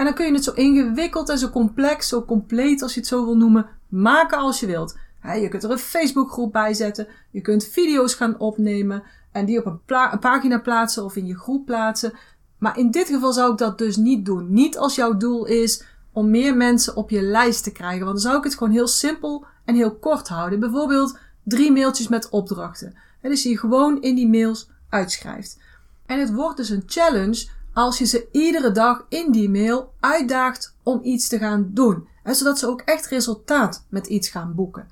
En 0.00 0.06
dan 0.06 0.14
kun 0.14 0.26
je 0.26 0.32
het 0.32 0.44
zo 0.44 0.52
ingewikkeld 0.52 1.28
en 1.28 1.38
zo 1.38 1.48
complex, 1.48 2.08
zo 2.08 2.24
compleet 2.24 2.82
als 2.82 2.94
je 2.94 3.00
het 3.00 3.08
zo 3.08 3.24
wil 3.24 3.36
noemen, 3.36 3.66
maken 3.88 4.38
als 4.38 4.60
je 4.60 4.66
wilt. 4.66 4.96
Je 5.22 5.48
kunt 5.48 5.64
er 5.64 5.70
een 5.70 5.78
Facebookgroep 5.78 6.52
bij 6.52 6.74
zetten. 6.74 7.06
Je 7.30 7.40
kunt 7.40 7.64
video's 7.64 8.14
gaan 8.14 8.38
opnemen 8.38 9.02
en 9.32 9.44
die 9.44 9.58
op 9.58 9.66
een, 9.66 9.80
een 9.86 10.18
pagina 10.18 10.58
plaatsen 10.58 11.04
of 11.04 11.16
in 11.16 11.26
je 11.26 11.38
groep 11.38 11.66
plaatsen. 11.66 12.12
Maar 12.58 12.78
in 12.78 12.90
dit 12.90 13.06
geval 13.06 13.32
zou 13.32 13.52
ik 13.52 13.58
dat 13.58 13.78
dus 13.78 13.96
niet 13.96 14.24
doen. 14.24 14.52
Niet 14.52 14.78
als 14.78 14.94
jouw 14.94 15.16
doel 15.16 15.46
is 15.46 15.84
om 16.12 16.30
meer 16.30 16.56
mensen 16.56 16.96
op 16.96 17.10
je 17.10 17.22
lijst 17.22 17.64
te 17.64 17.72
krijgen. 17.72 18.04
Want 18.04 18.12
dan 18.12 18.24
zou 18.24 18.36
ik 18.36 18.44
het 18.44 18.54
gewoon 18.54 18.72
heel 18.72 18.88
simpel 18.88 19.44
en 19.64 19.74
heel 19.74 19.94
kort 19.94 20.28
houden. 20.28 20.60
Bijvoorbeeld 20.60 21.18
drie 21.44 21.72
mailtjes 21.72 22.08
met 22.08 22.28
opdrachten. 22.28 22.94
Hè, 23.20 23.28
dus 23.28 23.42
die 23.42 23.52
je 23.52 23.58
gewoon 23.58 24.02
in 24.02 24.14
die 24.14 24.28
mails 24.28 24.70
uitschrijft. 24.88 25.58
En 26.06 26.20
het 26.20 26.32
wordt 26.32 26.56
dus 26.56 26.70
een 26.70 26.82
challenge 26.86 27.48
als 27.72 27.98
je 27.98 28.04
ze 28.04 28.28
iedere 28.32 28.72
dag 28.72 29.06
in 29.08 29.32
die 29.32 29.50
mail 29.50 29.92
uitdaagt 30.00 30.76
om 30.82 31.00
iets 31.02 31.28
te 31.28 31.38
gaan 31.38 31.70
doen. 31.72 32.08
En 32.22 32.34
zodat 32.34 32.58
ze 32.58 32.66
ook 32.66 32.80
echt 32.80 33.06
resultaat 33.06 33.84
met 33.88 34.06
iets 34.06 34.28
gaan 34.28 34.54
boeken. 34.54 34.88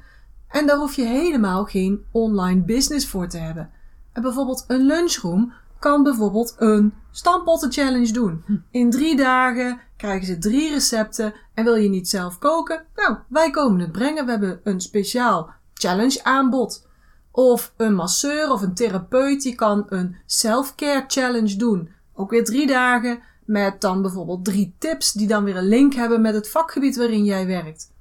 En 0.48 0.66
daar 0.66 0.76
hoef 0.76 0.94
je 0.94 1.04
helemaal 1.04 1.64
geen 1.64 2.04
online 2.12 2.60
business 2.60 3.08
voor 3.08 3.28
te 3.28 3.38
hebben. 3.38 3.70
En 4.12 4.22
bijvoorbeeld 4.22 4.64
een 4.66 4.86
lunchroom 4.86 5.52
kan 5.78 6.02
bijvoorbeeld 6.02 6.54
een 6.58 6.94
stampotten 7.10 7.72
challenge 7.72 8.12
doen. 8.12 8.44
In 8.70 8.90
drie 8.90 9.16
dagen 9.16 9.80
krijgen 9.96 10.26
ze 10.26 10.38
drie 10.38 10.70
recepten 10.70 11.34
en 11.54 11.64
wil 11.64 11.74
je 11.74 11.88
niet 11.88 12.08
zelf 12.08 12.38
koken? 12.38 12.84
Nou, 12.94 13.16
wij 13.28 13.50
komen 13.50 13.80
het 13.80 13.92
brengen. 13.92 14.24
We 14.24 14.30
hebben 14.30 14.60
een 14.64 14.80
speciaal 14.80 15.50
challenge 15.74 16.24
aanbod. 16.24 16.86
Of 17.30 17.72
een 17.76 17.94
masseur 17.94 18.50
of 18.50 18.62
een 18.62 18.74
therapeut 18.74 19.42
die 19.42 19.54
kan 19.54 19.86
een 19.88 20.16
self-care 20.26 21.04
challenge 21.06 21.56
doen. 21.56 21.90
Ook 22.20 22.30
weer 22.30 22.44
drie 22.44 22.66
dagen 22.66 23.20
met 23.44 23.80
dan 23.80 24.02
bijvoorbeeld 24.02 24.44
drie 24.44 24.74
tips 24.78 25.12
die 25.12 25.26
dan 25.26 25.44
weer 25.44 25.56
een 25.56 25.68
link 25.68 25.94
hebben 25.94 26.20
met 26.20 26.34
het 26.34 26.50
vakgebied 26.50 26.96
waarin 26.96 27.24
jij 27.24 27.46
werkt. 27.46 27.92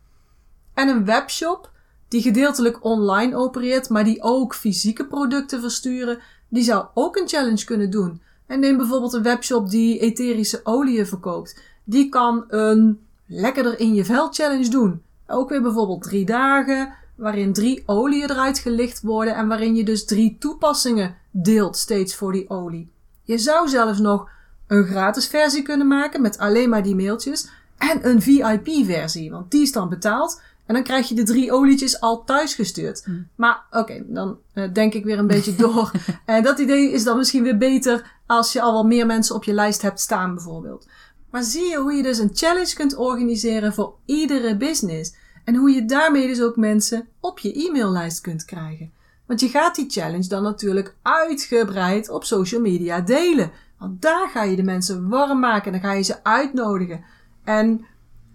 En 0.73 0.87
een 0.87 1.05
webshop 1.05 1.71
die 2.07 2.21
gedeeltelijk 2.21 2.83
online 2.83 3.35
opereert, 3.35 3.89
maar 3.89 4.03
die 4.03 4.21
ook 4.21 4.55
fysieke 4.55 5.05
producten 5.05 5.61
versturen, 5.61 6.19
die 6.49 6.63
zou 6.63 6.85
ook 6.93 7.15
een 7.15 7.27
challenge 7.27 7.65
kunnen 7.65 7.89
doen. 7.89 8.21
En 8.47 8.59
neem 8.59 8.77
bijvoorbeeld 8.77 9.13
een 9.13 9.23
webshop 9.23 9.69
die 9.69 9.99
etherische 9.99 10.59
oliën 10.63 11.07
verkoopt. 11.07 11.61
Die 11.83 12.09
kan 12.09 12.45
een 12.47 12.99
lekkerder 13.25 13.79
in 13.79 13.93
je 13.93 14.05
vel 14.05 14.27
challenge 14.31 14.69
doen. 14.69 15.01
Ook 15.27 15.49
weer 15.49 15.61
bijvoorbeeld 15.61 16.03
drie 16.03 16.25
dagen, 16.25 16.93
waarin 17.15 17.53
drie 17.53 17.83
oliën 17.85 18.29
eruit 18.29 18.59
gelicht 18.59 19.01
worden 19.01 19.35
en 19.35 19.47
waarin 19.47 19.75
je 19.75 19.83
dus 19.83 20.05
drie 20.05 20.37
toepassingen 20.39 21.15
deelt 21.31 21.77
steeds 21.77 22.15
voor 22.15 22.31
die 22.31 22.49
olie. 22.49 22.95
Je 23.27 23.37
zou 23.37 23.67
zelfs 23.67 23.99
nog 23.99 24.29
een 24.67 24.85
gratis 24.85 25.27
versie 25.27 25.61
kunnen 25.61 25.87
maken 25.87 26.21
met 26.21 26.37
alleen 26.37 26.69
maar 26.69 26.83
die 26.83 26.95
mailtjes 26.95 27.49
en 27.77 28.07
een 28.09 28.21
VIP-versie, 28.21 29.31
want 29.31 29.51
die 29.51 29.61
is 29.61 29.71
dan 29.71 29.89
betaald 29.89 30.41
en 30.65 30.73
dan 30.73 30.83
krijg 30.83 31.09
je 31.09 31.15
de 31.15 31.23
drie 31.23 31.51
olietjes 31.51 31.99
al 31.99 32.23
thuis 32.23 32.53
gestuurd. 32.53 33.07
Maar 33.35 33.63
oké, 33.71 34.03
dan 34.07 34.37
eh, 34.53 34.73
denk 34.73 34.93
ik 34.93 35.03
weer 35.03 35.19
een 35.19 35.27
beetje 35.27 35.55
door. 35.65 35.91
En 36.25 36.43
dat 36.43 36.59
idee 36.59 36.91
is 36.91 37.03
dan 37.03 37.17
misschien 37.17 37.43
weer 37.43 37.57
beter 37.57 38.15
als 38.25 38.53
je 38.53 38.61
al 38.61 38.71
wel 38.71 38.85
meer 38.85 39.05
mensen 39.05 39.35
op 39.35 39.43
je 39.43 39.53
lijst 39.53 39.81
hebt 39.81 39.99
staan 39.99 40.33
bijvoorbeeld. 40.33 40.87
Maar 41.31 41.43
zie 41.43 41.69
je 41.69 41.77
hoe 41.77 41.93
je 41.93 42.03
dus 42.03 42.17
een 42.17 42.31
challenge 42.33 42.73
kunt 42.73 42.95
organiseren 42.95 43.73
voor 43.73 43.95
iedere 44.05 44.57
business. 44.57 45.15
En 45.43 45.55
hoe 45.55 45.71
je 45.71 45.85
daarmee 45.85 46.27
dus 46.27 46.41
ook 46.41 46.55
mensen 46.55 47.07
op 47.19 47.39
je 47.39 47.67
e-maillijst 47.67 48.21
kunt 48.21 48.45
krijgen. 48.45 48.91
Want 49.27 49.39
je 49.39 49.47
gaat 49.47 49.75
die 49.75 49.89
challenge 49.89 50.27
dan 50.27 50.43
natuurlijk 50.43 50.95
uitgebreid 51.01 52.09
op 52.09 52.23
social 52.23 52.61
media 52.61 53.01
delen. 53.01 53.51
Want 53.79 54.01
daar 54.01 54.29
ga 54.29 54.43
je 54.43 54.55
de 54.55 54.63
mensen 54.63 55.09
warm 55.09 55.39
maken 55.39 55.65
en 55.65 55.71
dan 55.71 55.89
ga 55.89 55.95
je 55.95 56.03
ze 56.03 56.23
uitnodigen. 56.23 57.03
En 57.43 57.85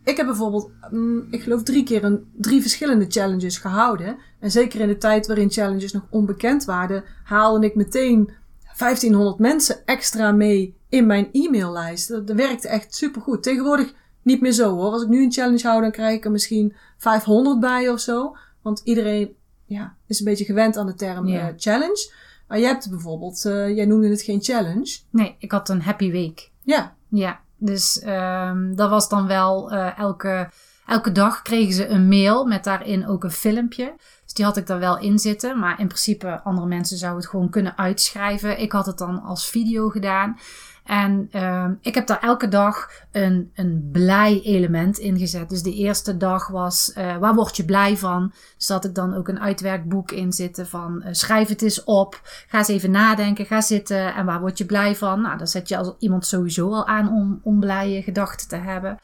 ik 0.04 0.16
heb 0.16 0.26
bijvoorbeeld, 0.26 0.70
mm, 0.90 1.26
ik 1.30 1.42
geloof 1.42 1.62
drie 1.62 1.84
keer 1.84 2.04
een, 2.04 2.30
drie 2.32 2.60
verschillende 2.60 3.06
challenges 3.08 3.58
gehouden. 3.58 4.18
En 4.40 4.50
zeker 4.50 4.80
in 4.80 4.88
de 4.88 4.98
tijd 4.98 5.26
waarin 5.26 5.50
challenges 5.50 5.92
nog 5.92 6.06
onbekend 6.10 6.64
waren, 6.64 7.04
haalde 7.24 7.66
ik 7.66 7.74
meteen 7.74 8.30
1500 8.76 9.38
mensen 9.38 9.86
extra 9.86 10.32
mee 10.32 10.76
in 10.88 11.06
mijn 11.06 11.28
e-maillijst. 11.32 12.08
Dat, 12.08 12.26
dat 12.26 12.36
werkte 12.36 12.68
echt 12.68 12.94
supergoed. 12.94 13.42
Tegenwoordig 13.42 13.92
niet 14.22 14.40
meer 14.40 14.52
zo 14.52 14.74
hoor. 14.74 14.92
Als 14.92 15.02
ik 15.02 15.08
nu 15.08 15.22
een 15.22 15.32
challenge 15.32 15.68
hou, 15.68 15.80
dan 15.80 15.90
krijg 15.90 16.16
ik 16.16 16.24
er 16.24 16.30
misschien 16.30 16.74
500 16.96 17.60
bij 17.60 17.88
of 17.88 18.00
zo. 18.00 18.36
Want 18.62 18.80
iedereen 18.84 19.36
ja, 19.72 19.96
is 20.06 20.18
een 20.18 20.24
beetje 20.24 20.44
gewend 20.44 20.76
aan 20.76 20.86
de 20.86 20.94
term 20.94 21.26
Ja. 21.26 21.48
eh, 21.48 21.54
challenge. 21.56 22.12
Maar 22.48 22.58
jij 22.58 22.68
hebt 22.68 22.90
bijvoorbeeld, 22.90 23.44
eh, 23.44 23.76
jij 23.76 23.84
noemde 23.84 24.08
het 24.08 24.22
geen 24.22 24.42
challenge. 24.42 24.98
Nee, 25.10 25.36
ik 25.38 25.52
had 25.52 25.68
een 25.68 25.82
happy 25.82 26.10
week. 26.10 26.50
Ja, 26.62 26.94
Ja, 27.08 27.40
dus 27.56 27.98
ehm, 28.00 28.74
dat 28.74 28.90
was 28.90 29.08
dan 29.08 29.26
wel 29.26 29.70
eh, 29.70 29.98
elke, 29.98 30.50
elke 30.86 31.12
dag 31.12 31.42
kregen 31.42 31.74
ze 31.74 31.86
een 31.88 32.08
mail 32.08 32.44
met 32.46 32.64
daarin 32.64 33.06
ook 33.06 33.24
een 33.24 33.30
filmpje. 33.30 33.94
Dus 34.24 34.32
die 34.32 34.44
had 34.44 34.56
ik 34.56 34.68
er 34.68 34.78
wel 34.78 34.98
in 34.98 35.18
zitten. 35.18 35.58
Maar 35.58 35.80
in 35.80 35.86
principe, 35.86 36.40
andere 36.44 36.66
mensen 36.66 36.96
zouden 36.96 37.20
het 37.22 37.30
gewoon 37.30 37.50
kunnen 37.50 37.78
uitschrijven. 37.78 38.60
Ik 38.60 38.72
had 38.72 38.86
het 38.86 38.98
dan 38.98 39.22
als 39.22 39.48
video 39.50 39.88
gedaan. 39.88 40.38
En 40.84 41.28
ehm, 41.30 41.74
ik 41.80 41.94
heb 41.94 42.06
daar 42.06 42.20
elke 42.20 42.48
dag 42.48 42.90
een, 43.10 43.50
een 43.54 43.88
blij 43.92 44.40
element 44.42 44.98
in 44.98 45.18
gezet. 45.18 45.48
Dus 45.48 45.62
de 45.62 45.74
eerste 45.74 46.16
dag 46.16 46.48
was, 46.48 46.92
eh, 46.92 47.16
waar 47.16 47.34
word 47.34 47.56
je 47.56 47.64
blij 47.64 47.96
van? 47.96 48.32
Dus 48.56 48.68
had 48.68 48.84
ik 48.84 48.94
dan 48.94 49.14
ook 49.14 49.28
een 49.28 49.40
uitwerkboek 49.40 50.10
in 50.10 50.32
zitten 50.32 50.66
van, 50.66 51.02
eh, 51.02 51.12
schrijf 51.12 51.48
het 51.48 51.62
eens 51.62 51.84
op. 51.84 52.20
Ga 52.48 52.58
eens 52.58 52.68
even 52.68 52.90
nadenken, 52.90 53.46
ga 53.46 53.60
zitten 53.60 54.14
en 54.14 54.26
waar 54.26 54.40
word 54.40 54.58
je 54.58 54.66
blij 54.66 54.96
van? 54.96 55.20
Nou, 55.20 55.38
dan 55.38 55.46
zet 55.46 55.68
je 55.68 55.76
als 55.76 55.92
iemand 55.98 56.26
sowieso 56.26 56.72
al 56.72 56.86
aan 56.86 57.08
om, 57.08 57.40
om 57.42 57.62
gedachten 58.02 58.48
te 58.48 58.56
hebben. 58.56 58.98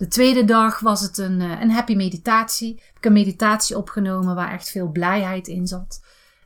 De 0.00 0.08
tweede 0.08 0.44
dag 0.44 0.80
was 0.80 1.00
het 1.00 1.18
een, 1.18 1.40
eh, 1.40 1.60
een 1.60 1.70
happy 1.70 1.94
meditatie. 1.94 2.74
Heb 2.86 2.96
ik 2.96 3.04
een 3.04 3.12
meditatie 3.12 3.76
opgenomen 3.76 4.34
waar 4.34 4.52
echt 4.52 4.70
veel 4.70 4.88
blijheid 4.88 5.48
in 5.48 5.66
zat. 5.66 6.00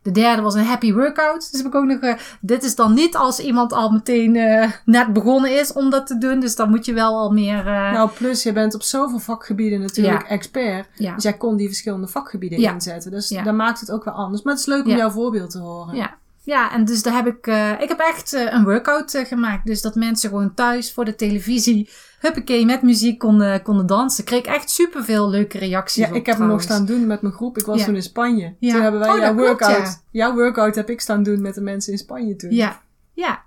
De 0.05 0.11
derde 0.11 0.43
was 0.43 0.55
een 0.55 0.65
happy 0.65 0.93
workout. 0.93 1.51
Dus 1.51 1.61
heb 1.63 1.73
ik 1.73 1.75
ook 1.75 1.85
nog. 1.85 2.01
Uh, 2.01 2.15
dit 2.41 2.63
is 2.63 2.75
dan 2.75 2.95
niet 2.95 3.17
als 3.17 3.39
iemand 3.39 3.73
al 3.73 3.91
meteen 3.91 4.35
uh, 4.35 4.71
net 4.85 5.13
begonnen 5.13 5.59
is 5.61 5.73
om 5.73 5.91
dat 5.91 6.07
te 6.07 6.19
doen. 6.19 6.41
Dus 6.41 6.57
dan 6.57 6.71
moet 6.71 6.85
je 6.85 6.93
wel 6.93 7.17
al 7.19 7.31
meer. 7.31 7.59
Uh... 7.59 7.93
Nou, 7.93 8.11
plus 8.11 8.43
je 8.43 8.53
bent 8.53 8.75
op 8.75 8.83
zoveel 8.83 9.19
vakgebieden 9.19 9.81
natuurlijk 9.81 10.23
Ja. 10.23 10.29
expert. 10.29 10.89
Ja. 10.95 11.15
Dus 11.15 11.23
jij 11.23 11.37
kon 11.37 11.57
die 11.57 11.67
verschillende 11.67 12.07
vakgebieden 12.07 12.61
Ja. 12.61 12.73
inzetten. 12.73 13.11
Dus 13.11 13.29
dan 13.29 13.57
maakt 13.57 13.81
het 13.81 13.91
ook 13.91 14.05
wel 14.05 14.15
anders. 14.15 14.43
Maar 14.43 14.53
het 14.53 14.63
is 14.63 14.69
leuk 14.69 14.85
om 14.85 14.97
jouw 14.97 15.11
voorbeeld 15.11 15.51
te 15.51 15.59
horen. 15.59 15.97
Ja. 15.97 16.15
Ja, 16.45 16.73
en 16.73 16.85
dus 16.85 17.03
daar 17.03 17.15
heb 17.15 17.27
ik, 17.27 17.47
eh, 17.47 17.71
ik 17.81 17.89
heb 17.89 17.99
echt 17.99 18.33
eh, 18.33 18.53
een 18.53 18.65
workout 18.65 19.15
eh, 19.15 19.25
gemaakt. 19.25 19.67
Dus 19.67 19.83
dat 19.83 19.95
mensen 19.95 20.29
gewoon 20.29 20.55
thuis 20.55 20.93
voor 20.93 21.05
de 21.05 21.15
televisie, 21.15 21.89
huppakee, 22.25 22.65
met 22.65 22.83
muziek 22.83 23.19
konden, 23.19 23.63
konden 23.63 23.87
dansen. 23.87 24.25
Kreeg 24.25 24.43
echt 24.43 24.71
superveel 24.71 25.31
leuke 25.31 25.59
reacties 25.59 26.03
Ja, 26.05 26.09
op 26.11 26.15
ik 26.17 26.27
heb 26.27 26.39
hem 26.39 26.47
nog 26.47 26.63
staan 26.63 26.87
doen 26.87 27.07
met 27.07 27.23
mijn 27.23 27.35
groep. 27.35 27.59
Ik 27.59 27.67
was 27.67 27.79
Ja. 27.79 27.85
toen 27.85 27.95
in 27.95 28.03
Spanje. 28.03 28.55
Ja. 28.59 28.73
Toen 28.73 28.83
hebben 28.83 29.01
wij 29.01 29.11
Oh, 29.11 29.19
jouw 29.19 29.35
klopt, 29.35 29.49
workout. 29.49 29.77
ja. 29.87 29.95
Jouw 30.11 30.35
workout 30.35 30.75
heb 30.75 30.91
ik 30.91 31.01
staan 31.01 31.23
doen 31.23 31.41
met 31.43 31.55
de 31.55 31.61
mensen 31.61 31.93
in 31.93 31.99
Spanje 31.99 32.37
toen. 32.37 32.51
Ja, 32.51 32.81
ja. 33.13 33.43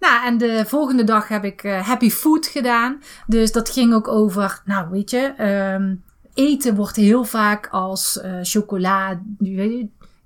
Nou, 0.00 0.26
en 0.26 0.38
de 0.38 0.64
volgende 0.66 1.04
dag 1.04 1.28
heb 1.28 1.44
ik 1.44 1.62
eh, 1.62 1.80
Happy 1.86 2.10
Food 2.10 2.46
gedaan. 2.46 3.02
Dus 3.26 3.52
dat 3.52 3.70
ging 3.70 3.94
ook 3.94 4.08
over, 4.08 4.62
nou 4.64 4.88
weet 4.90 5.10
je, 5.10 5.34
ehm, 5.36 5.94
eten 6.34 6.74
wordt 6.74 6.96
heel 6.96 7.24
vaak 7.24 7.68
als 7.70 8.20
eh, 8.20 8.32
chocola, 8.42 9.20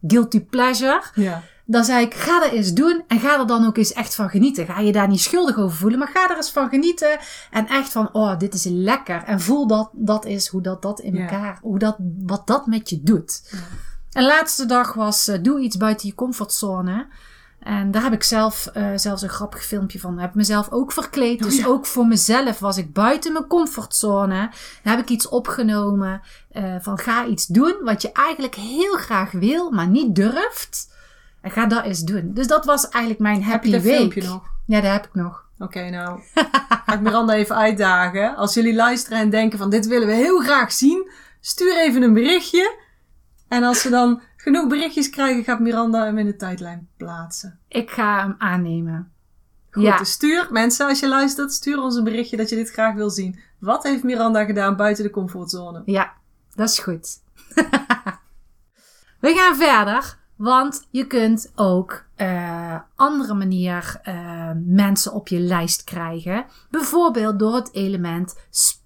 guilty 0.06 0.40
pleasure. 0.44 1.02
Ja. 1.14 1.42
Dan 1.70 1.84
zei 1.84 2.04
ik, 2.04 2.14
ga 2.14 2.40
dat 2.40 2.50
eens 2.50 2.72
doen 2.72 3.04
en 3.06 3.20
ga 3.20 3.38
er 3.40 3.46
dan 3.46 3.66
ook 3.66 3.76
eens 3.76 3.92
echt 3.92 4.14
van 4.14 4.28
genieten. 4.28 4.66
Ga 4.66 4.80
je 4.80 4.92
daar 4.92 5.08
niet 5.08 5.20
schuldig 5.20 5.56
over 5.58 5.76
voelen, 5.76 5.98
maar 5.98 6.08
ga 6.08 6.30
er 6.30 6.36
eens 6.36 6.50
van 6.50 6.68
genieten. 6.68 7.18
En 7.50 7.66
echt 7.66 7.92
van, 7.92 8.08
oh, 8.12 8.38
dit 8.38 8.54
is 8.54 8.64
lekker. 8.64 9.22
En 9.24 9.40
voel 9.40 9.66
dat 9.66 9.90
dat 9.92 10.24
is 10.24 10.48
hoe 10.48 10.62
dat, 10.62 10.82
dat 10.82 11.00
in 11.00 11.14
Ja. 11.14 11.20
elkaar, 11.22 11.58
hoe 11.62 11.78
dat, 11.78 11.96
wat 12.18 12.46
dat 12.46 12.66
met 12.66 12.90
je 12.90 13.02
doet. 13.02 13.52
En 14.12 14.24
laatste 14.24 14.66
dag 14.66 14.92
was, 14.94 15.28
eh, 15.28 15.42
doe 15.42 15.60
iets 15.60 15.76
buiten 15.76 16.08
je 16.08 16.14
comfortzone. 16.14 17.06
En 17.58 17.90
daar 17.90 18.02
heb 18.02 18.12
ik 18.12 18.22
zelf 18.22 18.66
eh, 18.66 18.86
zelfs 18.96 19.22
een 19.22 19.28
grappig 19.28 19.64
filmpje 19.64 20.00
van. 20.00 20.18
Heb 20.18 20.34
mezelf 20.34 20.70
ook 20.70 20.92
verkleed. 20.92 21.42
Dus 21.42 21.56
ja. 21.56 21.66
ook 21.66 21.86
voor 21.86 22.06
mezelf 22.06 22.58
was 22.58 22.76
ik 22.76 22.92
buiten 22.92 23.32
mijn 23.32 23.46
comfortzone. 23.46 24.50
Heb 24.82 24.98
ik 24.98 25.08
iets 25.08 25.28
opgenomen 25.28 26.20
eh, 26.50 26.74
van 26.80 26.98
ga 26.98 27.26
iets 27.26 27.46
doen 27.46 27.76
wat 27.84 28.02
je 28.02 28.12
eigenlijk 28.12 28.54
heel 28.54 28.94
graag 28.96 29.30
wil, 29.30 29.70
maar 29.70 29.88
niet 29.88 30.14
durft. 30.14 30.96
En 31.40 31.50
ga 31.50 31.66
dat 31.66 31.84
eens 31.84 32.00
doen. 32.00 32.30
Dus 32.34 32.46
dat 32.46 32.64
was 32.64 32.88
eigenlijk 32.88 33.22
mijn 33.22 33.42
Heb 33.42 33.52
happy 33.52 33.66
je 33.66 33.72
dat 33.72 33.82
week. 33.82 33.94
filmpje 33.96 34.22
nog? 34.22 34.42
Ja, 34.66 34.80
dat 34.80 34.92
heb 34.92 35.04
ik 35.06 35.14
nog. 35.14 35.46
Oké, 35.58 35.90
nou. 35.90 36.20
Ga 36.86 36.92
ik 36.94 37.00
Miranda 37.00 37.32
even 37.34 37.56
uitdagen. 37.56 38.36
Als 38.36 38.54
jullie 38.54 38.74
luisteren 38.74 39.18
en 39.18 39.30
denken 39.30 39.58
van 39.58 39.70
dit 39.70 39.86
willen 39.86 40.06
we 40.08 40.14
heel 40.14 40.40
graag 40.40 40.72
zien. 40.72 41.10
Stuur 41.40 41.76
even 41.78 42.02
een 42.02 42.12
berichtje. 42.12 42.76
En 43.48 43.62
als 43.62 43.82
we 43.82 43.90
dan 43.90 44.20
genoeg 44.36 44.66
berichtjes 44.68 45.10
krijgen, 45.10 45.44
gaat 45.44 45.60
Miranda 45.60 46.04
hem 46.04 46.18
in 46.18 46.26
de 46.26 46.36
tijdlijn 46.36 46.88
plaatsen. 46.96 47.58
Ik 47.68 47.90
ga 47.90 48.20
hem 48.20 48.34
aannemen. 48.38 49.12
Goed, 49.70 49.82
Ja. 49.82 49.98
dus 49.98 50.10
stuur, 50.12 50.46
mensen, 50.50 50.86
als 50.88 51.00
je 51.00 51.08
luistert, 51.08 51.52
stuur 51.52 51.82
ons 51.82 51.96
een 51.96 52.04
berichtje 52.04 52.36
dat 52.36 52.48
je 52.48 52.56
dit 52.56 52.70
graag 52.70 52.94
wil 52.94 53.10
zien. 53.10 53.38
Wat 53.58 53.82
heeft 53.82 54.02
Miranda 54.02 54.44
gedaan 54.44 54.76
buiten 54.76 55.04
de 55.04 55.10
comfortzone? 55.10 55.82
Ja, 55.84 56.12
dat 56.54 56.68
is 56.68 56.78
goed. 56.78 57.08
We 59.20 59.34
gaan 59.34 59.56
verder, 59.56 60.17
want 60.38 60.86
je 60.90 61.06
kunt 61.06 61.52
ook 61.54 62.04
eh 62.14 62.80
andere 62.94 63.34
manier 63.34 64.00
eh, 64.02 64.50
mensen 64.64 65.12
op 65.12 65.28
je 65.28 65.40
lijst 65.40 65.84
krijgen. 65.84 66.44
Bijvoorbeeld 66.70 67.38
door 67.38 67.54
het 67.54 67.74
element 67.74 68.38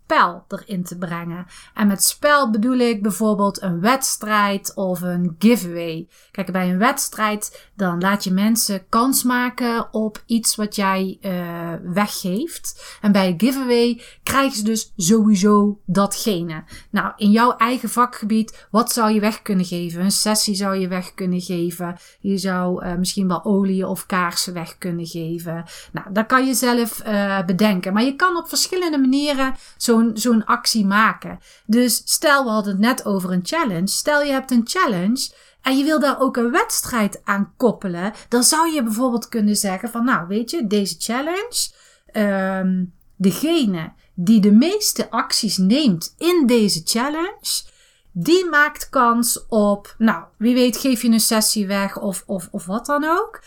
spel 0.05 0.45
erin 0.49 0.85
te 0.85 0.99
brengen. 0.99 1.47
En 1.75 1.87
met 1.87 2.05
spel 2.05 2.51
bedoel 2.51 2.79
ik 2.79 3.03
bijvoorbeeld 3.03 3.63
een 3.63 3.81
wedstrijd 3.81 4.75
of 4.75 5.01
een 5.01 5.37
giveaway. 5.39 6.09
Kijk, 6.31 6.53
bij 6.53 6.71
een 6.71 6.79
wedstrijd 6.79 7.71
dan 7.75 8.01
laat 8.01 8.25
je 8.25 8.31
mensen 8.31 8.89
kans 8.89 9.23
maken 9.23 9.93
op 9.95 10.23
iets 10.27 10.55
wat 10.55 10.77
jij 10.77 11.19
eh, 11.21 11.73
weggeeft. 11.83 12.99
En 13.01 13.13
bij 13.13 13.29
een 13.29 13.41
giveaway 13.41 14.03
krijgen 14.23 14.57
ze 14.57 14.65
dus 14.65 14.93
sowieso 14.97 15.81
datgene. 15.87 16.65
Nou, 16.91 17.13
in 17.17 17.31
jouw 17.31 17.57
eigen 17.57 17.89
vakgebied, 17.89 18.67
wat 18.71 18.93
zou 18.93 19.13
je 19.13 19.21
weg 19.21 19.43
kunnen 19.43 19.65
geven? 19.65 20.01
Een 20.01 20.11
sessie 20.11 20.55
zou 20.55 20.77
je 20.77 20.89
weg 20.89 21.15
kunnen 21.15 21.41
geven. 21.41 21.97
Je 22.21 22.39
zou 22.39 22.85
eh, 22.85 22.95
misschien 22.95 23.29
wel 23.29 23.45
olie 23.45 23.87
of 23.87 24.07
kaarsen 24.07 24.55
weg 24.55 24.79
kunnen 24.79 25.07
geven. 25.07 25.65
Nou, 25.93 26.13
dat 26.13 26.27
kan 26.27 26.47
je 26.47 26.55
zelf 26.55 27.01
eh, 27.01 27.45
bedenken. 27.45 27.93
Maar 27.93 28.05
je 28.05 28.17
kan 28.17 28.37
op 28.37 28.49
verschillende 28.49 28.99
manieren 28.99 29.55
zo'n 30.15 30.45
actie 30.45 30.87
maken. 30.87 31.39
Dus 31.67 32.03
stel, 32.05 32.45
we 32.45 32.51
hadden 32.51 32.73
het 32.73 32.81
net 32.81 33.05
over 33.05 33.33
een 33.33 33.47
challenge. 33.47 33.87
Stel, 33.87 34.23
je 34.23 34.33
hebt 34.33 34.51
een 34.51 34.69
challenge. 34.69 35.31
En 35.63 35.79
je 35.79 35.85
wil 35.85 36.01
daar 36.01 36.21
ook 36.21 36.37
een 36.37 36.51
wedstrijd 36.51 37.21
aan 37.25 37.53
koppelen. 37.57 38.13
Dan 38.29 38.43
zou 38.43 38.73
je 38.73 38.83
bijvoorbeeld 38.83 39.29
kunnen 39.29 39.57
zeggen 39.57 39.89
van, 39.89 40.05
nou 40.05 40.27
weet 40.27 40.51
je, 40.51 40.67
deze 40.67 40.95
challenge. 40.99 41.71
ehm, 42.13 42.85
degene 43.17 43.93
die 44.15 44.41
de 44.41 44.53
meeste 44.53 45.11
acties 45.11 45.57
neemt 45.57 46.15
in 46.19 46.47
deze 46.47 46.81
challenge, 46.85 47.63
die 48.13 48.49
maakt 48.49 48.89
kans 48.89 49.47
op, 49.49 49.95
nou, 49.99 50.25
wie 50.37 50.55
weet 50.55 50.77
geef 50.77 51.03
je 51.03 51.09
een 51.09 51.21
sessie 51.21 51.67
weg 51.67 51.99
of, 51.99 52.23
of, 52.27 52.49
of 52.51 52.67
wat 52.67 52.87
dan 52.87 53.05
ook. 53.05 53.43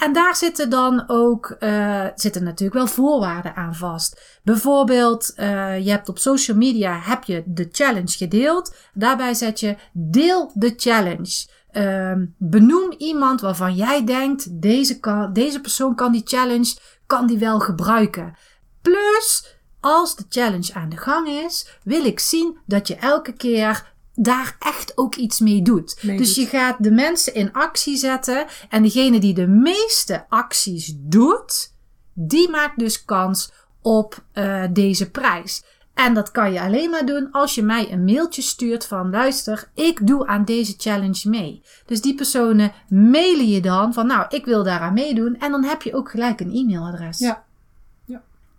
En 0.00 0.12
daar 0.12 0.36
zitten 0.36 0.70
dan 0.70 1.04
ook, 1.06 1.50
eh, 1.58 2.06
zitten 2.14 2.44
natuurlijk 2.44 2.78
wel 2.78 2.86
voorwaarden 2.86 3.56
aan 3.56 3.74
vast. 3.74 4.40
Bijvoorbeeld, 4.42 5.34
eh, 5.34 5.84
je 5.84 5.90
hebt 5.90 6.08
op 6.08 6.18
social 6.18 6.56
media, 6.56 7.00
heb 7.00 7.24
je 7.24 7.42
de 7.46 7.68
challenge 7.72 8.16
gedeeld. 8.16 8.74
Daarbij 8.94 9.34
zet 9.34 9.60
je, 9.60 9.76
deel 9.92 10.50
de 10.54 10.72
challenge. 10.76 11.48
Ehm, 11.70 12.26
benoem 12.38 12.94
iemand 12.98 13.40
waarvan 13.40 13.74
jij 13.74 14.04
denkt, 14.04 14.62
deze, 14.62 15.00
kan, 15.00 15.32
deze 15.32 15.60
persoon 15.60 15.94
kan 15.94 16.12
die 16.12 16.22
challenge, 16.24 16.76
kan 17.06 17.26
die 17.26 17.38
wel 17.38 17.60
gebruiken. 17.60 18.34
Plus, 18.82 19.56
als 19.80 20.16
de 20.16 20.24
challenge 20.28 20.74
aan 20.74 20.88
de 20.88 20.96
gang 20.96 21.28
is, 21.28 21.78
wil 21.82 22.04
ik 22.04 22.20
zien 22.20 22.58
dat 22.66 22.88
je 22.88 22.96
elke 22.96 23.32
keer 23.32 23.92
daar 24.22 24.56
echt 24.58 24.92
ook 24.98 25.14
iets 25.14 25.40
mee 25.40 25.62
doet. 25.62 26.00
Dus 26.02 26.34
je 26.34 26.46
gaat 26.46 26.82
de 26.82 26.90
mensen 26.90 27.34
in 27.34 27.52
actie 27.52 27.96
zetten 27.96 28.46
en 28.68 28.82
degene 28.82 29.20
die 29.20 29.34
de 29.34 29.46
meeste 29.46 30.24
acties 30.28 30.94
doet, 30.96 31.72
die 32.14 32.50
maakt 32.50 32.78
dus 32.78 33.04
kans 33.04 33.52
op 33.82 34.24
eh, 34.32 34.64
deze 34.72 35.10
prijs. 35.10 35.62
En 35.94 36.14
dat 36.14 36.30
kan 36.30 36.52
je 36.52 36.60
alleen 36.60 36.90
maar 36.90 37.06
doen 37.06 37.28
als 37.32 37.54
je 37.54 37.62
mij 37.62 37.92
een 37.92 38.04
mailtje 38.04 38.42
stuurt 38.42 38.86
van 38.86 39.10
luister, 39.10 39.70
ik 39.74 40.06
doe 40.06 40.26
aan 40.26 40.44
deze 40.44 40.74
challenge 40.76 41.28
mee. 41.28 41.62
Dus 41.86 42.00
die 42.00 42.14
personen 42.14 42.72
mailen 42.88 43.48
je 43.48 43.60
dan 43.60 43.92
van 43.92 44.06
nou, 44.06 44.26
ik 44.28 44.44
wil 44.44 44.62
daaraan 44.62 44.94
meedoen. 44.94 45.36
En 45.38 45.50
dan 45.50 45.64
heb 45.64 45.82
je 45.82 45.94
ook 45.94 46.10
gelijk 46.10 46.40
een 46.40 46.54
e-mailadres. 46.54 47.18
Ja. 47.18 47.44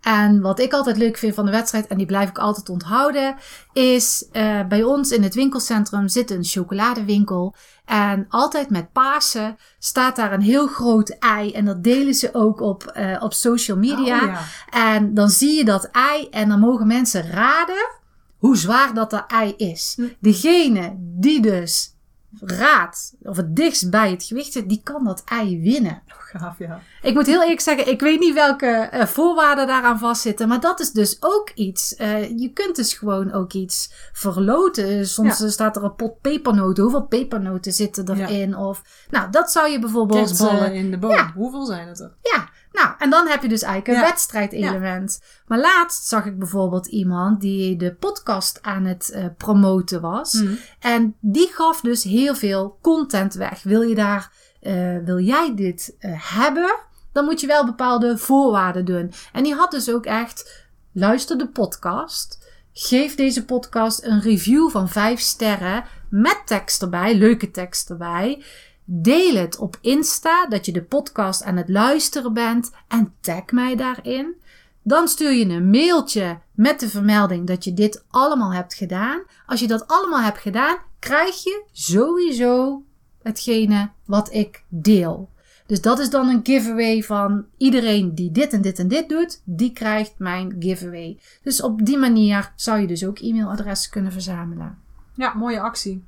En 0.02 0.40
wat 0.40 0.60
ik 0.60 0.72
altijd 0.72 0.96
leuk 0.96 1.16
vind 1.16 1.34
van 1.34 1.44
de 1.44 1.50
wedstrijd, 1.50 1.86
en 1.86 1.96
die 1.96 2.06
blijf 2.06 2.28
ik 2.28 2.38
altijd 2.38 2.68
onthouden, 2.68 3.36
is 3.72 4.28
eh, 4.32 4.66
bij 4.68 4.82
ons 4.82 5.10
in 5.10 5.22
het 5.22 5.34
winkelcentrum 5.34 6.08
zit 6.08 6.30
een 6.30 6.44
chocoladewinkel. 6.44 7.54
En 7.84 8.26
altijd 8.28 8.70
met 8.70 8.92
Pasen 8.92 9.56
staat 9.78 10.16
daar 10.16 10.32
een 10.32 10.40
heel 10.40 10.66
groot 10.66 11.08
ei. 11.08 11.52
En 11.52 11.64
dat 11.64 11.84
delen 11.84 12.14
ze 12.14 12.30
ook 12.32 12.60
op, 12.60 12.86
eh, 12.86 13.22
op 13.22 13.32
social 13.32 13.76
media. 13.76 14.16
Oh, 14.16 14.26
ja. 14.26 14.40
En 14.70 15.14
dan 15.14 15.28
zie 15.28 15.56
je 15.56 15.64
dat 15.64 15.88
ei 15.92 16.28
en 16.30 16.48
dan 16.48 16.60
mogen 16.60 16.86
mensen 16.86 17.30
raden 17.30 17.90
hoe 18.38 18.56
zwaar 18.56 18.94
dat 18.94 19.10
dat 19.10 19.24
ei 19.26 19.54
is. 19.56 19.92
Hm. 19.96 20.08
Degene 20.20 20.94
die 20.98 21.42
dus 21.42 21.96
raadt, 22.40 23.14
of 23.22 23.36
het 23.36 23.56
dichtst 23.56 23.90
bij 23.90 24.10
het 24.10 24.24
gewicht 24.24 24.52
zit, 24.52 24.68
die 24.68 24.80
kan 24.84 25.04
dat 25.04 25.22
ei 25.24 25.60
winnen. 25.62 26.02
Gaaf, 26.06 26.58
ja. 26.58 26.80
Ik 27.02 27.14
moet 27.14 27.26
heel 27.26 27.42
eerlijk 27.42 27.60
zeggen, 27.60 27.88
ik 27.88 28.00
weet 28.00 28.20
niet 28.20 28.34
welke 28.34 28.66
eh, 28.66 29.06
voorwaarden 29.06 29.66
daaraan 29.66 29.98
vastzitten. 29.98 30.48
Maar 30.48 30.60
dat 30.60 30.80
is 30.80 30.90
dus 30.90 31.16
ook 31.20 31.50
iets. 31.54 31.94
Eh, 31.96 32.38
je 32.38 32.50
kunt 32.52 32.76
dus 32.76 32.94
gewoon 32.94 33.32
ook 33.32 33.52
iets 33.52 33.92
verloten. 34.12 35.06
Soms 35.06 35.38
Ja. 35.38 35.48
staat 35.48 35.76
er 35.76 35.84
een 35.84 35.94
pot 35.94 36.20
pepernoten. 36.20 36.82
Hoeveel 36.82 37.06
pepernoten 37.06 37.72
zitten 37.72 38.10
erin? 38.20 38.56
Of, 38.56 38.82
nou, 39.10 39.30
dat 39.30 39.50
zou 39.52 39.68
je 39.70 39.78
bijvoorbeeld... 39.78 40.18
Kerstballen 40.26 40.70
eh, 40.70 40.74
in 40.74 40.90
de 40.90 40.98
boom. 40.98 41.10
ja. 41.10 41.32
Hoeveel 41.34 41.64
zijn 41.66 41.88
het 41.88 42.00
er? 42.00 42.12
ja, 42.22 42.48
nou, 42.72 42.94
en 42.98 43.10
dan 43.10 43.26
heb 43.28 43.42
je 43.42 43.48
dus 43.48 43.62
eigenlijk 43.62 43.98
een 43.98 44.04
Ja. 44.04 44.10
wedstrijdelement. 44.10 45.20
Maar 45.46 45.58
laatst 45.58 46.06
zag 46.06 46.24
ik 46.26 46.38
bijvoorbeeld 46.38 46.86
iemand 46.86 47.40
die 47.40 47.76
de 47.76 47.94
podcast 47.94 48.58
aan 48.62 48.84
het 48.84 49.10
eh, 49.10 49.24
promoten 49.36 50.00
was. 50.00 50.32
Mhm. 50.32 50.52
En 50.80 51.14
die 51.20 51.48
gaf 51.52 51.80
dus 51.80 52.02
heel 52.04 52.34
veel 52.34 52.78
content 52.80 53.34
weg. 53.34 53.62
Wil 53.62 53.82
je 53.82 53.94
daar, 53.94 54.30
eh, 54.60 54.96
wil 55.04 55.18
jij 55.18 55.52
dit 55.54 55.96
eh, 55.98 56.10
hebben? 56.36 56.74
dan 57.12 57.24
moet 57.24 57.40
je 57.40 57.46
wel 57.46 57.64
bepaalde 57.64 58.18
voorwaarden 58.18 58.84
doen. 58.84 59.12
En 59.32 59.42
die 59.42 59.54
had 59.54 59.70
dus 59.70 59.90
ook 59.90 60.04
echt, 60.06 60.64
luister 60.92 61.38
de 61.38 61.48
podcast, 61.48 62.48
geef 62.72 63.14
deze 63.14 63.44
podcast 63.44 64.04
een 64.04 64.20
review 64.20 64.70
van 64.70 64.88
5 64.88 65.20
sterren 65.20 65.84
met 66.10 66.42
tekst 66.44 66.82
erbij, 66.82 67.14
leuke 67.14 67.50
tekst 67.50 67.90
erbij. 67.90 68.42
Deel 68.84 69.34
het 69.34 69.58
op 69.58 69.78
Insta 69.80 70.46
dat 70.46 70.66
je 70.66 70.72
de 70.72 70.82
podcast 70.82 71.42
aan 71.42 71.56
het 71.56 71.68
luisteren 71.68 72.32
bent 72.32 72.70
en 72.88 73.14
tag 73.20 73.50
mij 73.50 73.76
daarin. 73.76 74.34
Dan 74.82 75.08
stuur 75.08 75.32
je 75.32 75.44
een 75.44 75.70
mailtje 75.70 76.38
met 76.52 76.80
de 76.80 76.88
vermelding 76.88 77.46
dat 77.46 77.64
je 77.64 77.74
dit 77.74 78.04
allemaal 78.10 78.52
hebt 78.52 78.74
gedaan. 78.74 79.22
Als 79.46 79.60
je 79.60 79.66
dat 79.66 79.86
allemaal 79.86 80.22
hebt 80.22 80.38
gedaan, 80.38 80.78
krijg 80.98 81.42
je 81.42 81.64
sowieso 81.72 82.82
hetgene 83.22 83.90
wat 84.04 84.32
ik 84.32 84.64
deel. 84.68 85.30
Dus 85.66 85.80
dat 85.80 85.98
is 85.98 86.10
dan 86.10 86.28
een 86.28 86.40
giveaway 86.42 87.02
van 87.02 87.44
iedereen 87.56 88.14
die 88.14 88.30
dit 88.32 88.52
en 88.52 88.62
dit 88.62 88.78
en 88.78 88.88
dit 88.88 89.08
doet, 89.08 89.42
die 89.44 89.72
krijgt 89.72 90.14
mijn 90.18 90.56
giveaway. 90.58 91.18
Dus 91.42 91.62
op 91.62 91.84
die 91.84 91.98
manier 91.98 92.52
zou 92.56 92.80
je 92.80 92.86
dus 92.86 93.06
ook 93.06 93.18
e-mailadressen 93.18 93.90
kunnen 93.90 94.12
verzamelen. 94.12 94.78
Ja, 95.14 95.34
mooie 95.34 95.60
actie. 95.60 96.04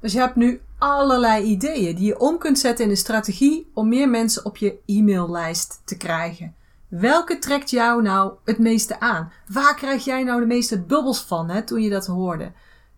Dus 0.00 0.12
je 0.12 0.18
hebt 0.18 0.36
nu 0.36 0.60
allerlei 0.78 1.44
ideeën 1.44 1.96
die 1.96 2.06
je 2.06 2.18
om 2.18 2.38
kunt 2.38 2.58
zetten 2.58 2.84
in 2.84 2.90
een 2.90 2.96
strategie 2.96 3.70
om 3.74 3.88
meer 3.88 4.08
mensen 4.08 4.44
op 4.44 4.56
je 4.56 4.78
e-maillijst 4.86 5.82
te 5.84 5.96
krijgen. 5.96 6.54
Welke 6.88 7.38
trekt 7.38 7.70
jou 7.70 8.02
nou 8.02 8.32
het 8.44 8.58
meeste 8.58 9.00
aan? 9.00 9.32
Waar 9.46 9.74
krijg 9.74 10.04
jij 10.04 10.22
nou 10.22 10.40
de 10.40 10.46
meeste 10.46 10.80
bubbels 10.80 11.20
van 11.20 11.48
hè, 11.48 11.62
toen 11.62 11.82
je 11.82 11.90
dat 11.90 12.06
hoorde? 12.06 12.52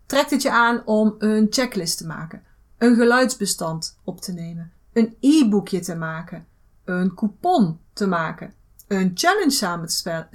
Trekt 0.06 0.30
het 0.30 0.42
je 0.42 0.50
aan 0.50 0.82
om 0.84 1.14
een 1.18 1.46
checklist 1.50 1.98
te 1.98 2.06
maken, 2.06 2.42
een 2.78 2.94
geluidsbestand 2.94 3.98
op 4.04 4.20
te 4.20 4.32
nemen, 4.32 4.72
een 4.92 5.16
e-boekje 5.20 5.80
te 5.80 5.96
maken, 5.96 6.46
een 6.84 7.14
coupon 7.14 7.78
te 7.92 8.06
maken, 8.06 8.54
een 8.88 9.10
challenge 9.14 9.50
samen 9.50 9.88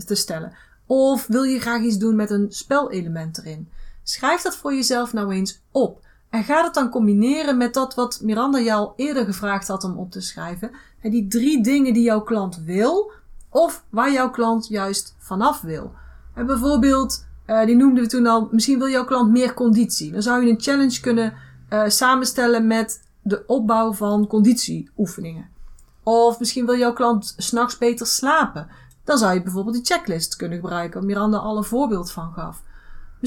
te 0.05 0.15
stellen? 0.15 0.53
Of 0.85 1.27
wil 1.27 1.43
je 1.43 1.59
graag 1.59 1.81
iets 1.81 1.97
doen 1.97 2.15
met 2.15 2.29
een 2.29 2.45
spelelement 2.49 3.37
erin? 3.37 3.69
Schrijf 4.03 4.41
dat 4.41 4.55
voor 4.55 4.73
jezelf 4.73 5.13
nou 5.13 5.33
eens 5.33 5.61
op. 5.71 6.05
En 6.29 6.43
ga 6.43 6.63
het 6.63 6.73
dan 6.73 6.89
combineren 6.89 7.57
met 7.57 7.73
dat 7.73 7.95
wat 7.95 8.19
Miranda 8.23 8.59
jou 8.59 8.91
eerder 8.95 9.25
gevraagd 9.25 9.67
had 9.67 9.83
om 9.83 9.97
op 9.97 10.11
te 10.11 10.21
schrijven. 10.21 10.71
En 11.01 11.11
die 11.11 11.27
drie 11.27 11.63
dingen 11.63 11.93
die 11.93 12.03
jouw 12.03 12.21
klant 12.21 12.61
wil, 12.65 13.11
of 13.49 13.83
waar 13.89 14.11
jouw 14.11 14.29
klant 14.29 14.67
juist 14.67 15.15
vanaf 15.17 15.61
wil. 15.61 15.91
Bijvoorbeeld, 16.45 17.25
uh, 17.47 17.65
die 17.65 17.75
noemden 17.75 18.03
we 18.03 18.09
toen 18.09 18.27
al, 18.27 18.47
misschien 18.51 18.77
wil 18.77 18.89
jouw 18.89 19.05
klant 19.05 19.31
meer 19.31 19.53
conditie. 19.53 20.11
Dan 20.11 20.21
zou 20.21 20.45
je 20.45 20.51
een 20.51 20.61
challenge 20.61 20.99
kunnen 20.99 21.33
uh, 21.69 21.83
samenstellen 21.87 22.67
met 22.67 23.03
de 23.21 23.43
opbouw 23.47 23.93
van 23.93 24.27
conditieoefeningen. 24.27 25.49
Of 26.03 26.39
misschien 26.39 26.65
wil 26.65 26.77
jouw 26.77 26.93
klant 26.93 27.33
s'nachts 27.37 27.77
beter 27.77 28.07
slapen. 28.07 28.67
Dan 29.03 29.17
zou 29.17 29.33
je 29.33 29.41
bijvoorbeeld 29.41 29.75
die 29.75 29.85
checklist 29.85 30.35
kunnen 30.35 30.59
gebruiken, 30.59 30.99
waar 30.99 31.07
Miranda 31.07 31.37
al 31.37 31.57
een 31.57 31.63
voorbeeld 31.63 32.11
van 32.11 32.31
gaf. 32.33 32.61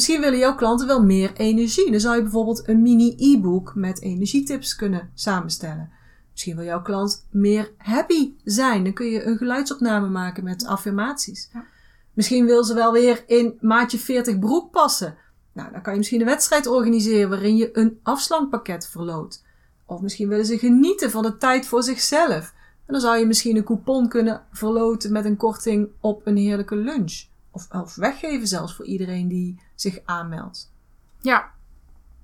Misschien 0.01 0.21
willen 0.21 0.39
jouw 0.39 0.55
klanten 0.55 0.87
wel 0.87 1.03
meer 1.03 1.33
energie. 1.37 1.91
Dan 1.91 2.01
zou 2.01 2.17
je 2.17 2.23
bijvoorbeeld 2.23 2.69
een 2.69 2.83
mini 2.83 3.15
e-book 3.19 3.73
met 3.75 4.03
energietips 4.03 4.77
kunnen 4.77 5.11
samenstellen. 5.15 5.91
Misschien 6.31 6.57
wil 6.57 6.65
jouw 6.65 6.83
klant 6.83 7.27
meer 7.31 7.73
happy 7.77 8.33
zijn. 8.45 8.85
Dan 8.85 8.93
kun 8.93 9.07
je 9.07 9.25
een 9.25 9.37
geluidsopname 9.37 10.09
maken 10.09 10.45
met 10.45 10.67
affirmaties. 10.67 11.51
Ja. 11.53 11.65
Misschien 12.13 12.45
wil 12.45 12.65
ze 12.65 12.75
wel 12.75 12.93
weer 12.93 13.25
in 13.27 13.59
maatje 13.61 13.99
40 13.99 14.39
broek 14.39 14.71
passen. 14.71 15.17
Nou, 15.53 15.73
dan 15.73 15.83
kan 15.83 15.93
je 15.93 15.99
misschien 15.99 16.21
een 16.21 16.27
wedstrijd 16.27 16.67
organiseren 16.67 17.29
waarin 17.29 17.57
je 17.57 17.79
een 17.79 17.99
afslankpakket 18.03 18.89
verloot. 18.89 19.43
Of 19.87 20.01
misschien 20.01 20.29
willen 20.29 20.47
ze 20.47 20.59
genieten 20.59 21.11
van 21.11 21.23
de 21.23 21.37
tijd 21.37 21.67
voor 21.67 21.83
zichzelf. 21.83 22.55
En 22.87 22.93
dan 22.93 23.01
zou 23.01 23.19
je 23.19 23.27
misschien 23.27 23.57
een 23.57 23.65
coupon 23.65 24.09
kunnen 24.09 24.43
verloten 24.53 25.13
met 25.13 25.25
een 25.25 25.37
korting 25.37 25.89
op 26.01 26.21
een 26.25 26.37
heerlijke 26.37 26.77
lunch. 26.77 27.29
Of, 27.51 27.95
weggeven 27.95 28.49
zelfs 28.49 28.75
voor 28.75 28.85
iedereen 28.85 29.29
die 29.29 29.61
zich 29.75 29.99
aanmeldt. 30.05 30.73
Ja, 31.21 31.51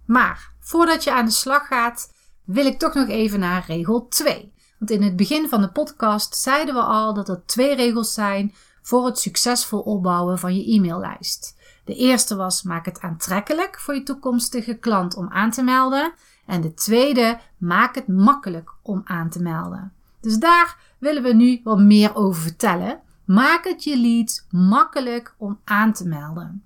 maar 0.04 0.52
voordat 0.60 1.04
je 1.04 1.12
aan 1.12 1.24
de 1.24 1.30
slag 1.30 1.66
gaat, 1.66 2.12
wil 2.44 2.66
ik 2.66 2.78
toch 2.78 2.94
nog 2.94 3.08
even 3.08 3.40
naar 3.40 3.64
regel 3.66 4.08
2. 4.08 4.52
Want 4.78 4.90
in 4.90 5.02
het 5.02 5.16
begin 5.16 5.48
van 5.48 5.60
de 5.60 5.70
podcast 5.70 6.36
zeiden 6.36 6.74
we 6.74 6.80
al 6.80 7.14
dat 7.14 7.28
er 7.28 7.42
twee 7.46 7.74
regels 7.74 8.14
zijn 8.14 8.54
voor 8.82 9.06
het 9.06 9.18
succesvol 9.18 9.80
opbouwen 9.80 10.38
van 10.38 10.56
je 10.56 10.74
e-maillijst. 10.74 11.56
De 11.84 11.94
eerste 11.94 12.36
was 12.36 12.62
maak 12.62 12.84
het 12.84 13.00
aantrekkelijk 13.00 13.80
voor 13.80 13.94
je 13.94 14.02
toekomstige 14.02 14.74
klant 14.74 15.16
om 15.16 15.28
aan 15.30 15.50
te 15.50 15.62
melden. 15.62 16.12
En 16.46 16.60
de 16.60 16.74
tweede 16.74 17.38
maak 17.58 17.94
het 17.94 18.08
makkelijk 18.08 18.70
om 18.82 19.02
aan 19.04 19.30
te 19.30 19.42
melden. 19.42 19.92
Dus 20.20 20.38
daar 20.38 20.76
willen 20.98 21.22
we 21.22 21.32
nu 21.32 21.60
wat 21.64 21.78
meer 21.78 22.14
over 22.14 22.42
vertellen. 22.42 23.00
Maak 23.26 23.64
het 23.64 23.84
je 23.84 23.98
lead 23.98 24.46
makkelijk 24.50 25.34
om 25.38 25.60
aan 25.64 25.92
te 25.92 26.08
melden. 26.08 26.64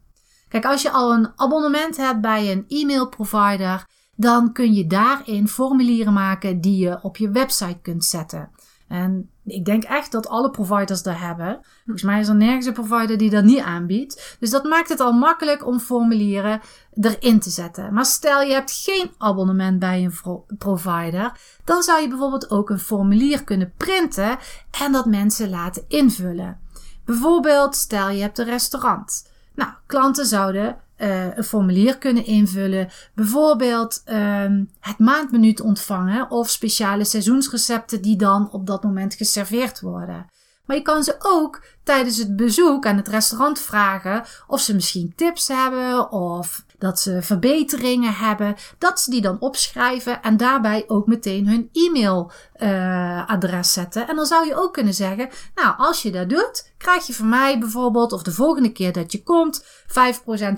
Kijk, 0.49 0.65
als 0.65 0.83
je 0.83 0.91
al 0.91 1.13
een 1.13 1.33
abonnement 1.37 1.97
hebt 1.97 2.21
bij 2.21 2.53
een 2.53 2.65
e-mail 2.69 3.09
provider, 3.09 3.87
dan 4.17 4.53
kun 4.53 4.75
je 4.75 4.87
daarin 4.87 5.49
formulieren 5.49 6.13
maken 6.13 6.61
die 6.61 6.77
je 6.77 7.03
op 7.03 7.17
je 7.17 7.31
website 7.31 7.79
kunt 7.83 8.05
zetten. 8.05 8.51
En 8.91 9.31
ik 9.45 9.65
denk 9.65 9.83
echt 9.85 10.13
dat 10.13 10.29
alle 10.29 10.51
providers 10.51 11.03
dat 11.03 11.17
hebben. 11.17 11.61
Volgens 11.85 12.03
mij 12.03 12.21
is 12.21 12.29
er 12.29 12.35
nergens 12.35 12.67
een 12.67 12.73
provider 12.73 13.19
die 13.19 13.31
dat 13.31 13.45
niet 13.45 13.61
aanbiedt. 13.61 14.37
Dus 14.41 14.51
dat 14.51 14.65
maakt 14.65 14.89
het 14.89 15.01
al 15.01 15.13
makkelijk 15.13 15.67
om 15.67 15.79
formulieren 15.79 16.61
erin 17.01 17.41
te 17.41 17.51
zetten. 17.51 17.95
Maar 17.95 18.05
stel 18.05 18.41
je 18.41 18.53
hebt 18.53 18.73
geen 18.73 19.11
abonnement 19.19 19.79
bij 19.79 20.05
een 20.05 20.45
provider, 20.59 21.33
dan 21.65 21.83
zou 21.83 22.01
je 22.01 22.09
bijvoorbeeld 22.09 22.51
ook 22.51 22.71
een 22.71 22.79
formulier 22.79 23.45
kunnen 23.45 23.73
printen 23.77 24.39
en 24.83 24.93
dat 24.93 25.07
mensen 25.07 25.51
laten 25.51 25.85
invullen. 25.89 26.61
Bijvoorbeeld, 27.05 27.77
stel 27.77 28.09
je 28.09 28.23
hebt 28.23 28.39
een 28.39 28.45
restaurant. 28.45 29.31
Nou, 29.55 29.71
klanten 29.87 30.27
zouden 30.27 30.77
uh, 31.01 31.37
een 31.37 31.45
formulier 31.45 31.99
kunnen 31.99 32.27
invullen. 32.27 32.89
Bijvoorbeeld 33.15 34.03
um, 34.07 34.71
het 34.81 34.99
maandmenu 34.99 35.55
ontvangen 35.63 36.31
of 36.31 36.49
speciale 36.49 37.05
seizoensrecepten 37.05 38.03
die 38.03 38.17
dan 38.17 38.53
op 38.53 38.67
dat 38.67 38.83
moment 38.83 39.15
geserveerd 39.15 39.81
worden. 39.81 40.27
Maar 40.71 40.79
je 40.79 40.85
kan 40.85 41.05
ze 41.05 41.15
ook 41.19 41.63
tijdens 41.83 42.17
het 42.17 42.37
bezoek 42.37 42.87
aan 42.87 42.97
het 42.97 43.09
restaurant 43.09 43.59
vragen 43.59 44.25
of 44.47 44.61
ze 44.61 44.75
misschien 44.75 45.13
tips 45.17 45.49
hebben 45.49 46.11
of 46.11 46.65
dat 46.79 47.01
ze 47.01 47.23
verbeteringen 47.23 48.15
hebben. 48.15 48.55
Dat 48.79 49.01
ze 49.01 49.11
die 49.11 49.21
dan 49.21 49.41
opschrijven 49.41 50.23
en 50.23 50.37
daarbij 50.37 50.85
ook 50.87 51.07
meteen 51.07 51.49
hun 51.49 51.69
e-mailadres 51.73 53.67
uh, 53.77 53.83
zetten. 53.83 54.09
En 54.09 54.17
dan 54.17 54.27
zou 54.27 54.47
je 54.47 54.55
ook 54.55 54.73
kunnen 54.73 54.95
zeggen, 54.95 55.29
nou 55.55 55.75
als 55.77 56.03
je 56.03 56.11
dat 56.11 56.29
doet, 56.29 56.73
krijg 56.79 57.07
je 57.07 57.15
van 57.15 57.29
mij 57.29 57.59
bijvoorbeeld 57.59 58.13
of 58.13 58.23
de 58.23 58.33
volgende 58.33 58.73
keer 58.73 58.93
dat 58.93 59.13
je 59.13 59.23
komt 59.23 59.65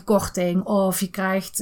5% 0.01 0.05
korting 0.05 0.64
of 0.64 1.01
je 1.01 1.11
krijgt 1.11 1.61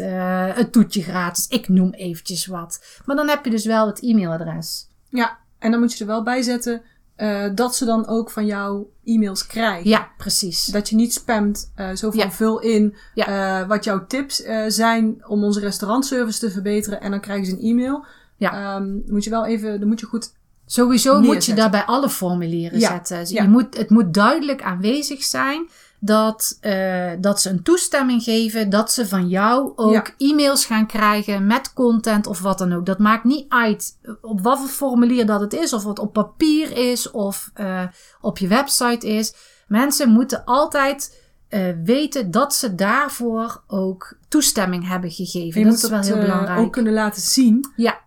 een 0.56 0.70
toetje 0.70 1.02
gratis. 1.02 1.46
Ik 1.48 1.68
noem 1.68 1.90
eventjes 1.90 2.46
wat. 2.46 3.00
Maar 3.04 3.16
dan 3.16 3.28
heb 3.28 3.44
je 3.44 3.50
dus 3.50 3.64
wel 3.64 3.86
het 3.86 4.02
e-mailadres. 4.02 4.88
Ja, 5.08 5.38
en 5.58 5.70
dan 5.70 5.80
moet 5.80 5.92
je 5.92 6.00
er 6.00 6.10
wel 6.10 6.22
bij 6.22 6.42
zetten 6.42 6.82
uh, 7.22 7.44
dat 7.54 7.76
ze 7.76 7.84
dan 7.84 8.06
ook 8.06 8.30
van 8.30 8.46
jou 8.46 8.86
e-mails 9.04 9.46
krijgen. 9.46 9.90
Ja, 9.90 10.08
precies. 10.16 10.64
Dat 10.64 10.88
je 10.88 10.96
niet 10.96 11.12
spamt, 11.12 11.72
uh, 11.76 11.90
zo 11.94 12.10
van 12.10 12.20
ja. 12.20 12.30
vul 12.30 12.60
in 12.60 12.94
ja. 13.14 13.60
uh, 13.60 13.68
wat 13.68 13.84
jouw 13.84 14.06
tips 14.06 14.42
zijn 14.66 15.26
om 15.26 15.44
onze 15.44 15.60
restaurantservice 15.60 16.38
te 16.38 16.50
verbeteren 16.50 17.00
en 17.00 17.10
dan 17.10 17.20
krijgen 17.20 17.46
ze 17.46 17.52
een 17.52 17.60
e-mail. 17.60 18.04
Ja. 18.36 18.76
Um, 18.76 19.02
moet 19.06 19.24
je 19.24 19.30
wel 19.30 19.46
even, 19.46 19.80
dan 19.80 19.88
moet 19.88 20.00
je 20.00 20.06
goed 20.06 20.32
Sowieso 20.66 21.10
neerzetten. 21.10 21.34
moet 21.34 21.44
je 21.44 21.54
daarbij 21.54 21.84
alle 21.84 22.08
formulieren 22.08 22.78
ja. 22.78 22.90
zetten. 22.90 23.18
Dus 23.18 23.30
je 23.30 23.48
moet, 23.48 23.76
het 23.76 23.90
moet 23.90 24.14
duidelijk 24.14 24.62
aanwezig 24.62 25.22
zijn 25.22 25.68
dat, 26.00 26.58
uh, 26.60 27.10
dat 27.18 27.40
ze 27.40 27.50
een 27.50 27.62
toestemming 27.62 28.22
geven 28.22 28.70
dat 28.70 28.92
ze 28.92 29.06
van 29.06 29.28
jou 29.28 29.72
ook 29.76 29.92
ja. 29.92 30.28
e-mails 30.28 30.64
gaan 30.64 30.86
krijgen 30.86 31.46
met 31.46 31.72
content 31.72 32.26
of 32.26 32.40
wat 32.40 32.58
dan 32.58 32.72
ook. 32.72 32.86
Dat 32.86 32.98
maakt 32.98 33.24
niet 33.24 33.44
uit 33.48 33.98
op 34.20 34.40
wat 34.40 34.58
voor 34.58 34.68
formulier 34.68 35.26
dat 35.26 35.40
het 35.40 35.52
is, 35.52 35.72
of 35.72 35.84
het 35.84 35.98
op 35.98 36.12
papier 36.12 36.76
is 36.76 37.10
of 37.10 37.50
uh, 37.60 37.82
op 38.20 38.38
je 38.38 38.48
website 38.48 39.06
is. 39.06 39.34
Mensen 39.66 40.10
moeten 40.10 40.44
altijd 40.44 41.22
uh, 41.50 41.68
weten 41.84 42.30
dat 42.30 42.54
ze 42.54 42.74
daarvoor 42.74 43.62
ook 43.66 44.16
toestemming 44.28 44.88
hebben 44.88 45.10
gegeven. 45.10 45.60
Je 45.60 45.66
dat 45.66 45.74
moet 45.74 45.82
is 45.82 45.90
wel 45.90 46.00
heel 46.02 46.26
belangrijk. 46.26 46.60
ook 46.60 46.72
kunnen 46.72 46.92
laten 46.92 47.22
zien 47.22 47.72
ja. 47.76 48.00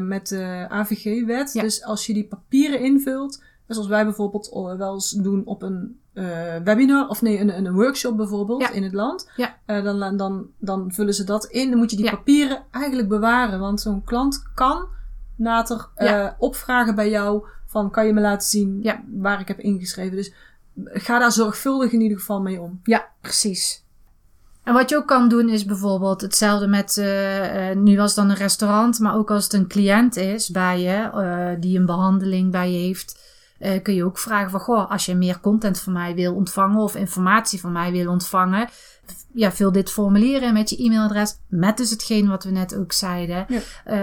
met 0.00 0.28
de 0.28 0.66
AVG-wet. 0.68 1.52
Ja. 1.52 1.62
Dus 1.62 1.84
als 1.84 2.06
je 2.06 2.14
die 2.14 2.26
papieren 2.26 2.80
invult, 2.80 3.42
zoals 3.66 3.88
wij 3.88 4.04
bijvoorbeeld 4.04 4.48
wel 4.78 4.94
eens 4.94 5.10
doen 5.10 5.42
op 5.44 5.62
een 5.62 6.00
uh, 6.16 6.56
webinar, 6.64 7.08
of 7.08 7.22
nee, 7.22 7.40
een, 7.40 7.56
een 7.56 7.72
workshop 7.72 8.16
bijvoorbeeld 8.16 8.60
ja. 8.60 8.70
in 8.70 8.82
het 8.82 8.92
land. 8.92 9.30
Ja. 9.36 9.56
Uh, 9.66 9.84
dan, 9.84 10.16
dan, 10.16 10.46
dan 10.58 10.92
vullen 10.92 11.14
ze 11.14 11.24
dat 11.24 11.44
in. 11.44 11.70
Dan 11.70 11.78
moet 11.78 11.90
je 11.90 11.96
die 11.96 12.04
ja. 12.04 12.10
papieren 12.10 12.64
eigenlijk 12.70 13.08
bewaren. 13.08 13.60
Want 13.60 13.80
zo'n 13.80 14.04
klant 14.04 14.42
kan 14.54 14.86
later 15.36 15.88
uh, 15.96 16.30
opvragen 16.38 16.94
bij 16.94 17.10
jou 17.10 17.46
van 17.66 17.90
kan 17.90 18.06
je 18.06 18.12
me 18.12 18.20
laten 18.20 18.48
zien 18.48 18.92
waar 19.20 19.40
ik 19.40 19.48
heb 19.48 19.58
ingeschreven. 19.58 20.16
Dus 20.16 20.32
ga 20.84 21.18
daar 21.18 21.32
zorgvuldig 21.32 21.92
in 21.92 22.00
ieder 22.00 22.18
geval 22.18 22.40
mee 22.40 22.60
om. 22.60 22.80
Ja, 22.82 23.08
precies. 23.20 23.84
En 24.62 24.74
wat 24.74 24.88
je 24.88 24.96
ook 24.96 25.06
kan 25.06 25.28
doen 25.28 25.48
is 25.48 25.64
bijvoorbeeld 25.64 26.20
hetzelfde 26.20 26.66
met, 26.66 26.96
uh, 26.96 27.70
uh, 27.70 27.76
nu 27.76 27.96
was 27.96 28.06
het 28.06 28.16
dan 28.16 28.30
een 28.30 28.36
restaurant, 28.36 28.98
maar 28.98 29.14
ook 29.14 29.30
als 29.30 29.44
het 29.44 29.52
een 29.52 29.66
cliënt 29.66 30.16
is 30.16 30.50
bij 30.50 30.80
je, 30.80 31.10
uh, 31.14 31.60
die 31.60 31.78
een 31.78 31.86
behandeling 31.86 32.50
bij 32.50 32.72
je 32.72 32.78
heeft, 32.78 33.34
kun 33.82 33.94
je 33.94 34.04
ook 34.04 34.18
vragen 34.18 34.50
van, 34.50 34.60
goh, 34.60 34.90
als 34.90 35.06
je 35.06 35.14
meer 35.14 35.40
content 35.40 35.80
van 35.80 35.92
mij 35.92 36.14
wil 36.14 36.34
ontvangen 36.34 36.82
of 36.82 36.94
informatie 36.94 37.60
van 37.60 37.72
mij 37.72 37.92
wil 37.92 38.10
ontvangen, 38.10 38.68
ja, 39.36 39.52
vul 39.52 39.72
dit 39.72 39.90
formulier 39.90 40.52
met 40.52 40.70
je 40.70 40.76
e-mailadres. 40.76 41.36
Met 41.48 41.76
dus 41.76 41.90
hetgeen 41.90 42.28
wat 42.28 42.44
we 42.44 42.50
net 42.50 42.76
ook 42.76 42.92
zeiden. 42.92 43.46
Ja. 43.48 43.60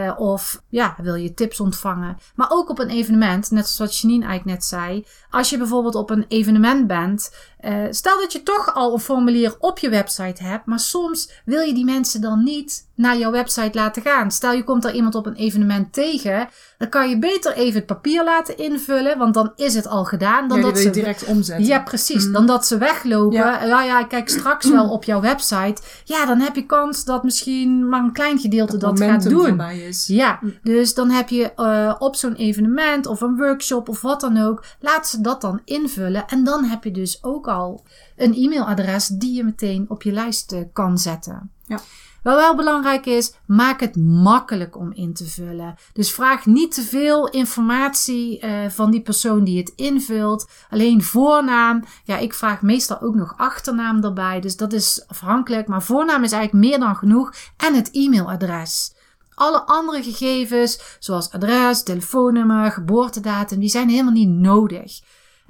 Uh, 0.07 0.19
of 0.19 0.61
ja, 0.69 0.95
wil 1.01 1.15
je 1.15 1.33
tips 1.33 1.59
ontvangen. 1.59 2.17
Maar 2.35 2.47
ook 2.49 2.69
op 2.69 2.79
een 2.79 2.89
evenement, 2.89 3.51
net 3.51 3.67
zoals 3.67 3.77
wat 3.91 3.99
Janine 3.99 4.25
eigenlijk 4.25 4.57
net 4.57 4.65
zei. 4.65 5.05
Als 5.29 5.49
je 5.49 5.57
bijvoorbeeld 5.57 5.95
op 5.95 6.09
een 6.09 6.25
evenement 6.27 6.87
bent. 6.87 7.35
Uh, 7.61 7.85
stel 7.89 8.19
dat 8.19 8.31
je 8.31 8.43
toch 8.43 8.73
al 8.75 8.93
een 8.93 8.99
formulier 8.99 9.55
op 9.59 9.79
je 9.79 9.89
website 9.89 10.43
hebt. 10.43 10.65
Maar 10.65 10.79
soms 10.79 11.31
wil 11.45 11.61
je 11.61 11.73
die 11.73 11.85
mensen 11.85 12.21
dan 12.21 12.43
niet 12.43 12.87
naar 12.95 13.17
jouw 13.17 13.31
website 13.31 13.77
laten 13.77 14.01
gaan. 14.01 14.31
Stel 14.31 14.51
je 14.51 14.63
komt 14.63 14.85
er 14.85 14.93
iemand 14.93 15.15
op 15.15 15.25
een 15.25 15.35
evenement 15.35 15.93
tegen. 15.93 16.47
Dan 16.77 16.89
kan 16.89 17.09
je 17.09 17.19
beter 17.19 17.53
even 17.53 17.75
het 17.75 17.85
papier 17.85 18.23
laten 18.23 18.57
invullen. 18.57 19.17
Want 19.17 19.33
dan 19.33 19.51
is 19.55 19.75
het 19.75 19.87
al 19.87 20.05
gedaan. 20.05 20.47
Dan 20.47 20.57
ja, 20.57 20.63
dat 20.63 20.73
wil 20.73 20.81
je 20.81 20.87
ze 20.87 20.93
direct 20.93 21.25
omzetten. 21.25 21.65
Ja, 21.65 21.79
precies. 21.79 22.25
Mm. 22.25 22.33
Dan 22.33 22.45
dat 22.45 22.67
ze 22.67 22.77
weglopen. 22.77 23.37
Ja, 23.37 23.63
ja, 23.63 23.83
ja 23.83 24.03
kijk 24.03 24.29
straks 24.29 24.69
wel 24.69 24.89
op 24.89 25.03
jouw 25.03 25.21
website. 25.23 25.81
Ja, 26.03 26.25
dan 26.25 26.39
heb 26.39 26.55
je 26.55 26.65
kans 26.65 27.05
dat 27.05 27.23
misschien 27.23 27.89
maar 27.89 28.03
een 28.03 28.13
klein 28.13 28.39
gedeelte 28.39 28.77
dat, 28.77 28.97
dat 28.97 29.07
gaat 29.07 29.29
doen. 29.29 29.61
Is. 29.61 30.07
Ja, 30.07 30.39
dus 30.63 30.93
dan 30.93 31.09
heb 31.09 31.29
je 31.29 31.51
uh, 31.55 31.95
op 31.99 32.15
zo'n 32.15 32.35
evenement 32.35 33.05
of 33.05 33.21
een 33.21 33.37
workshop 33.37 33.89
of 33.89 34.01
wat 34.01 34.21
dan 34.21 34.37
ook. 34.37 34.65
Laat 34.79 35.07
ze 35.07 35.21
dat 35.21 35.41
dan 35.41 35.61
invullen. 35.65 36.27
En 36.27 36.43
dan 36.43 36.63
heb 36.63 36.83
je 36.83 36.91
dus 36.91 37.23
ook 37.23 37.47
al 37.47 37.83
een 38.15 38.33
e-mailadres 38.33 39.07
die 39.07 39.35
je 39.35 39.43
meteen 39.43 39.85
op 39.87 40.03
je 40.03 40.11
lijst 40.11 40.55
kan 40.73 40.97
zetten. 40.97 41.51
Ja. 41.65 41.79
Wat 42.23 42.35
wel 42.35 42.55
belangrijk 42.55 43.05
is, 43.05 43.33
maak 43.45 43.79
het 43.79 43.95
makkelijk 43.95 44.77
om 44.77 44.91
in 44.93 45.13
te 45.13 45.25
vullen. 45.25 45.75
Dus 45.93 46.11
vraag 46.11 46.45
niet 46.45 46.73
te 46.73 46.81
veel 46.81 47.29
informatie 47.29 48.45
uh, 48.45 48.69
van 48.69 48.91
die 48.91 49.01
persoon 49.01 49.43
die 49.43 49.57
het 49.57 49.73
invult. 49.75 50.49
Alleen 50.69 51.03
voornaam. 51.03 51.83
Ja, 52.03 52.17
ik 52.17 52.33
vraag 52.33 52.61
meestal 52.61 53.01
ook 53.01 53.15
nog 53.15 53.33
achternaam 53.37 54.03
erbij. 54.03 54.39
Dus 54.41 54.57
dat 54.57 54.73
is 54.73 55.03
afhankelijk. 55.07 55.67
Maar 55.67 55.83
voornaam 55.83 56.23
is 56.23 56.31
eigenlijk 56.31 56.65
meer 56.65 56.79
dan 56.79 56.95
genoeg. 56.95 57.33
En 57.57 57.75
het 57.75 57.89
e-mailadres. 57.91 58.93
Alle 59.35 59.61
andere 59.65 60.03
gegevens, 60.03 60.97
zoals 60.99 61.31
adres, 61.31 61.83
telefoonnummer, 61.83 62.71
geboortedatum, 62.71 63.59
die 63.59 63.69
zijn 63.69 63.89
helemaal 63.89 64.11
niet 64.11 64.29
nodig. 64.29 65.01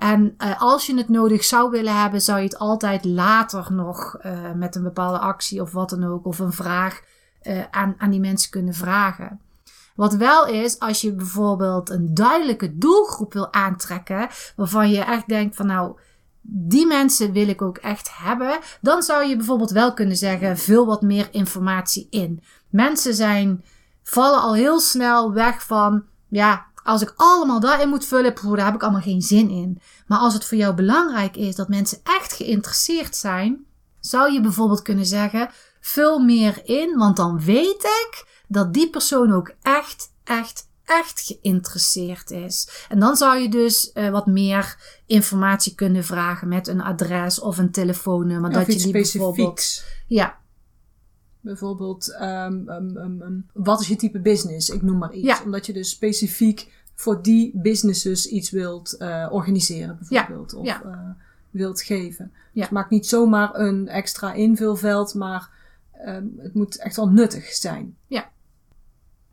En 0.03 0.35
uh, 0.37 0.61
als 0.61 0.85
je 0.85 0.97
het 0.97 1.09
nodig 1.09 1.43
zou 1.43 1.71
willen 1.71 2.01
hebben, 2.01 2.21
zou 2.21 2.37
je 2.37 2.43
het 2.43 2.57
altijd 2.57 3.05
later 3.05 3.73
nog 3.73 4.17
uh, 4.25 4.51
met 4.55 4.75
een 4.75 4.83
bepaalde 4.83 5.19
actie 5.19 5.61
of 5.61 5.71
wat 5.71 5.89
dan 5.89 6.03
ook, 6.03 6.25
of 6.25 6.39
een 6.39 6.53
vraag 6.53 7.01
uh, 7.43 7.63
aan, 7.71 7.95
aan 7.97 8.09
die 8.09 8.19
mensen 8.19 8.49
kunnen 8.51 8.73
vragen. 8.73 9.39
Wat 9.95 10.13
wel 10.13 10.47
is, 10.47 10.79
als 10.79 11.01
je 11.01 11.13
bijvoorbeeld 11.13 11.89
een 11.89 12.13
duidelijke 12.13 12.77
doelgroep 12.77 13.33
wil 13.33 13.53
aantrekken, 13.53 14.27
waarvan 14.55 14.89
je 14.89 15.03
echt 15.03 15.27
denkt 15.27 15.55
van 15.55 15.67
nou, 15.67 15.97
die 16.41 16.87
mensen 16.87 17.31
wil 17.31 17.47
ik 17.47 17.61
ook 17.61 17.77
echt 17.77 18.09
hebben, 18.17 18.59
dan 18.81 19.03
zou 19.03 19.25
je 19.25 19.35
bijvoorbeeld 19.35 19.71
wel 19.71 19.93
kunnen 19.93 20.17
zeggen, 20.17 20.57
vul 20.57 20.85
wat 20.85 21.01
meer 21.01 21.27
informatie 21.31 22.07
in. 22.09 22.43
Mensen 22.69 23.13
zijn, 23.13 23.63
vallen 24.03 24.41
al 24.41 24.53
heel 24.53 24.79
snel 24.79 25.33
weg 25.33 25.65
van, 25.65 26.03
ja, 26.27 26.65
als 26.83 27.01
ik 27.01 27.13
allemaal 27.15 27.59
daarin 27.59 27.89
moet 27.89 28.05
vullen, 28.05 28.35
daar 28.55 28.65
heb 28.65 28.75
ik 28.75 28.83
allemaal 28.83 29.01
geen 29.01 29.21
zin 29.21 29.49
in. 29.49 29.81
Maar 30.07 30.19
als 30.19 30.33
het 30.33 30.45
voor 30.45 30.57
jou 30.57 30.75
belangrijk 30.75 31.37
is 31.37 31.55
dat 31.55 31.67
mensen 31.67 31.99
echt 32.03 32.33
geïnteresseerd 32.33 33.15
zijn, 33.15 33.65
zou 33.99 34.33
je 34.33 34.41
bijvoorbeeld 34.41 34.81
kunnen 34.81 35.05
zeggen: 35.05 35.49
vul 35.79 36.19
meer 36.19 36.61
in, 36.63 36.97
want 36.97 37.15
dan 37.17 37.39
weet 37.39 37.83
ik 37.83 38.41
dat 38.47 38.73
die 38.73 38.89
persoon 38.89 39.33
ook 39.33 39.53
echt, 39.61 40.11
echt, 40.23 40.67
echt 40.85 41.21
geïnteresseerd 41.21 42.31
is. 42.31 42.85
En 42.89 42.99
dan 42.99 43.15
zou 43.15 43.37
je 43.37 43.49
dus 43.49 43.91
uh, 43.93 44.09
wat 44.09 44.25
meer 44.25 44.75
informatie 45.05 45.75
kunnen 45.75 46.03
vragen 46.03 46.47
met 46.47 46.67
een 46.67 46.81
adres 46.81 47.39
of 47.39 47.57
een 47.57 47.71
telefoonnummer. 47.71 48.49
Of 48.49 48.55
dat 48.55 48.67
iets 48.67 48.83
je 48.83 48.91
die 48.91 49.05
specifieks. 49.05 49.11
bijvoorbeeld. 49.11 49.83
Ja, 50.07 50.37
Bijvoorbeeld, 51.43 52.17
um, 52.21 52.69
um, 52.69 52.97
um, 52.97 53.45
wat 53.53 53.81
is 53.81 53.87
je 53.87 53.95
type 53.95 54.19
business? 54.19 54.69
Ik 54.69 54.81
noem 54.81 54.97
maar 54.97 55.13
iets. 55.13 55.27
Ja. 55.27 55.43
Omdat 55.43 55.65
je 55.65 55.73
dus 55.73 55.89
specifiek 55.89 56.71
voor 56.95 57.21
die 57.21 57.51
businesses 57.55 58.25
iets 58.25 58.49
wilt 58.51 58.95
uh, 58.99 59.27
organiseren, 59.31 59.97
bijvoorbeeld. 60.09 60.51
Ja. 60.51 60.57
Of 60.59 60.65
Ja. 60.65 60.81
uh, 60.85 61.09
wilt 61.49 61.81
geven. 61.81 62.31
Ja. 62.51 62.61
Dus 62.61 62.69
maak 62.69 62.89
niet 62.89 63.07
zomaar 63.07 63.55
een 63.55 63.87
extra 63.87 64.33
invulveld, 64.33 65.13
maar 65.13 65.49
het 66.37 66.53
moet 66.53 66.77
echt 66.77 66.95
wel 66.95 67.09
nuttig 67.09 67.45
zijn. 67.45 67.97
Ja. 68.07 68.29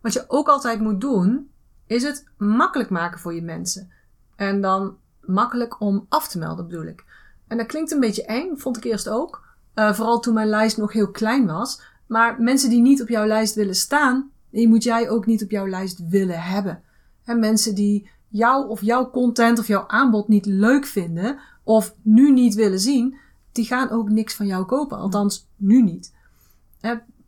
Wat 0.01 0.13
je 0.13 0.25
ook 0.29 0.49
altijd 0.49 0.81
moet 0.81 1.01
doen, 1.01 1.51
is 1.87 2.03
het 2.03 2.25
makkelijk 2.37 2.91
maken 2.91 3.21
voor 3.21 3.35
je 3.35 3.43
mensen. 3.43 3.91
En 4.37 4.61
dan 4.61 4.97
makkelijk 5.21 5.81
om 5.81 6.07
af 6.09 6.29
te 6.29 6.39
melden, 6.39 6.67
bedoel 6.67 6.87
ik. 6.87 7.05
En 7.47 7.57
dat 7.57 7.67
klinkt 7.67 7.91
een 7.91 8.01
beetje 8.01 8.25
eng, 8.25 8.57
vond 8.57 8.77
ik 8.77 8.85
eerst 8.85 9.09
ook. 9.09 9.49
Uh, 9.75 9.93
vooral 9.93 10.21
toen 10.21 10.35
mijn 10.35 10.49
lijst 10.49 10.77
nog 10.77 10.93
heel 10.93 11.11
klein 11.11 11.47
was. 11.47 11.83
Maar 12.11 12.41
mensen 12.41 12.71
die 12.71 12.81
niet 12.81 13.03
op 13.03 13.09
jouw 13.09 13.27
lijst 13.27 13.55
willen 13.55 13.75
staan, 13.75 14.31
die 14.51 14.69
moet 14.69 14.83
jij 14.83 15.11
ook 15.11 15.27
niet 15.27 15.43
op 15.43 15.51
jouw 15.51 15.69
lijst 15.69 16.09
willen 16.09 16.43
hebben. 16.43 16.83
En 17.25 17.39
mensen 17.39 17.75
die 17.75 18.11
jou 18.29 18.69
of 18.69 18.83
jouw 18.83 19.11
content 19.11 19.59
of 19.59 19.67
jouw 19.67 19.85
aanbod 19.87 20.29
niet 20.29 20.47
leuk 20.47 20.87
vinden 20.87 21.39
of 21.63 21.95
nu 22.03 22.33
niet 22.33 22.55
willen 22.55 22.81
zien, 22.81 23.17
die 23.53 23.65
gaan 23.65 23.91
ook 23.91 24.09
niks 24.09 24.35
van 24.35 24.47
jou 24.47 24.65
kopen. 24.65 24.99
Althans, 24.99 25.49
nu 25.57 25.83
niet. 25.83 26.15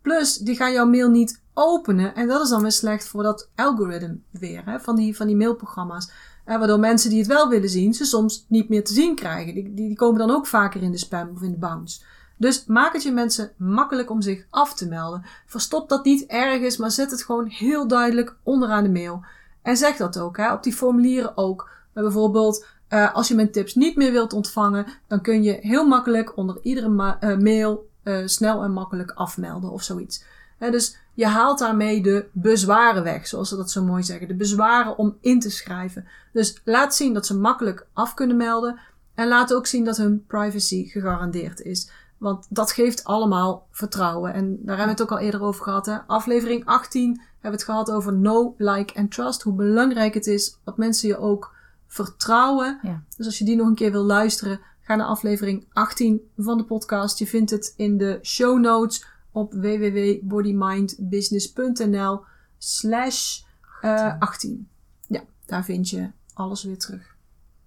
Plus, 0.01 0.37
die 0.37 0.57
gaan 0.57 0.73
jouw 0.73 0.87
mail 0.87 1.11
niet 1.11 1.42
openen. 1.55 2.14
En 2.14 2.29
dat 2.29 2.42
is 2.42 2.49
dan 2.49 2.62
weer 2.62 2.73
slecht 2.73 3.09
voor 3.09 3.23
dat 3.23 3.51
algoritme 3.55 4.18
weer, 4.31 4.64
hè, 4.64 4.81
van, 4.81 4.97
die, 4.97 5.16
van 5.16 5.27
die 5.27 5.37
mailprogramma's. 5.37 6.11
Waardoor 6.45 6.81
mensen 6.81 7.11
die 7.11 7.18
het 7.18 7.29
wel 7.29 7.49
willen 7.49 7.68
zien, 7.68 7.95
ze 7.95 8.05
soms 8.05 8.47
niet 8.49 8.68
meer 8.68 8.85
te 8.85 8.92
zien 8.92 9.14
krijgen. 9.14 9.55
Die, 9.55 9.75
die 9.75 9.97
komen 9.97 10.18
dan 10.18 10.37
ook 10.37 10.47
vaker 10.47 10.83
in 10.83 10.90
de 10.90 10.99
spam 10.99 11.31
of 11.35 11.42
in 11.42 11.51
de 11.51 11.59
bounce. 11.59 12.01
Dus 12.37 12.64
maak 12.66 12.92
het 12.92 13.03
je 13.03 13.12
mensen 13.12 13.53
makkelijk 13.57 14.11
om 14.11 14.23
zich 14.23 14.47
af 14.51 14.75
te 14.75 14.88
melden. 14.88 15.25
Verstop 15.47 15.88
dat 15.88 16.05
niet 16.05 16.27
ergens, 16.27 16.77
maar 16.77 16.90
zet 16.90 17.11
het 17.11 17.23
gewoon 17.23 17.47
heel 17.47 17.88
duidelijk 17.88 18.37
onderaan 18.42 18.85
de 18.85 18.90
mail. 18.90 19.25
En 19.62 19.77
zeg 19.77 19.97
dat 19.97 20.18
ook, 20.18 20.37
hè, 20.37 20.53
op 20.53 20.62
die 20.62 20.73
formulieren 20.73 21.37
ook. 21.37 21.71
Bijvoorbeeld, 21.92 22.66
uh, 22.88 23.14
als 23.14 23.29
je 23.29 23.35
mijn 23.35 23.51
tips 23.51 23.75
niet 23.75 23.97
meer 23.97 24.12
wilt 24.12 24.33
ontvangen, 24.33 24.87
dan 25.07 25.21
kun 25.21 25.42
je 25.42 25.59
heel 25.61 25.87
makkelijk 25.87 26.37
onder 26.37 26.59
iedere 26.62 27.16
uh, 27.21 27.37
mail 27.37 27.88
uh, 28.05 28.27
snel 28.27 28.62
en 28.62 28.73
makkelijk 28.73 29.11
afmelden 29.11 29.71
of 29.71 29.83
zoiets. 29.83 30.25
Dus 30.59 30.97
je 31.14 31.27
haalt 31.27 31.59
daarmee 31.59 32.03
de 32.03 32.27
bezwaren 32.33 33.03
weg, 33.03 33.27
zoals 33.27 33.49
ze 33.49 33.57
dat 33.57 33.71
zo 33.71 33.85
mooi 33.85 34.03
zeggen. 34.03 34.29
De 34.29 34.35
bezwaren 34.35 34.99
om 34.99 35.16
in 35.21 35.40
te 35.40 35.51
schrijven. 35.51 36.07
Dus 36.33 36.61
laat 36.64 36.95
zien 36.95 37.14
dat 37.14 37.27
ze 37.27 37.37
makkelijk 37.37 37.87
af 37.92 38.14
kunnen 38.14 38.37
melden. 38.37 38.79
En 39.14 39.29
laat 39.29 39.55
ook 39.55 39.66
zien 39.66 39.85
dat 39.85 39.97
hun 39.97 40.25
privacy 40.27 40.88
gegarandeerd 40.88 41.61
is. 41.61 41.90
Want 42.22 42.46
dat 42.48 42.72
geeft 42.72 43.04
allemaal 43.04 43.66
vertrouwen. 43.70 44.35
En 44.35 44.50
daar 44.50 44.76
hebben 44.76 44.96
we 44.96 45.00
het 45.02 45.02
ook 45.02 45.18
al 45.18 45.24
eerder 45.24 45.42
over 45.42 45.64
gehad. 45.64 45.87
Hè? 45.87 45.98
Aflevering 46.06 46.64
18 46.64 47.16
hebben 47.16 47.26
we 47.40 47.48
het 47.48 47.64
gehad 47.64 47.90
over 47.90 48.12
know, 48.12 48.54
like 48.56 48.94
en 48.94 49.08
trust. 49.08 49.42
Hoe 49.42 49.54
belangrijk 49.54 50.14
het 50.14 50.26
is 50.26 50.58
dat 50.64 50.76
mensen 50.76 51.08
je 51.08 51.18
ook 51.18 51.54
vertrouwen. 51.87 52.78
Ja. 52.82 53.02
Dus 53.16 53.26
als 53.26 53.38
je 53.38 53.44
die 53.44 53.56
nog 53.56 53.66
een 53.66 53.74
keer 53.74 53.92
wil 53.92 54.04
luisteren, 54.04 54.61
ga 54.80 54.94
naar 54.94 55.06
aflevering 55.06 55.66
18 55.72 56.20
van 56.37 56.58
de 56.58 56.64
podcast. 56.64 57.18
Je 57.18 57.26
vindt 57.26 57.50
het 57.50 57.74
in 57.76 57.98
de 57.98 58.18
show 58.22 58.61
notes 58.61 59.06
op 59.32 59.52
www.bodymindbusiness.nl 59.52 62.24
slash 62.58 63.42
uh, 63.85 64.18
18. 64.18 64.68
Ja, 65.06 65.22
daar 65.46 65.64
vind 65.64 65.90
je 65.90 66.11
alles 66.35 66.64
weer 66.64 66.78
terug. 66.78 67.16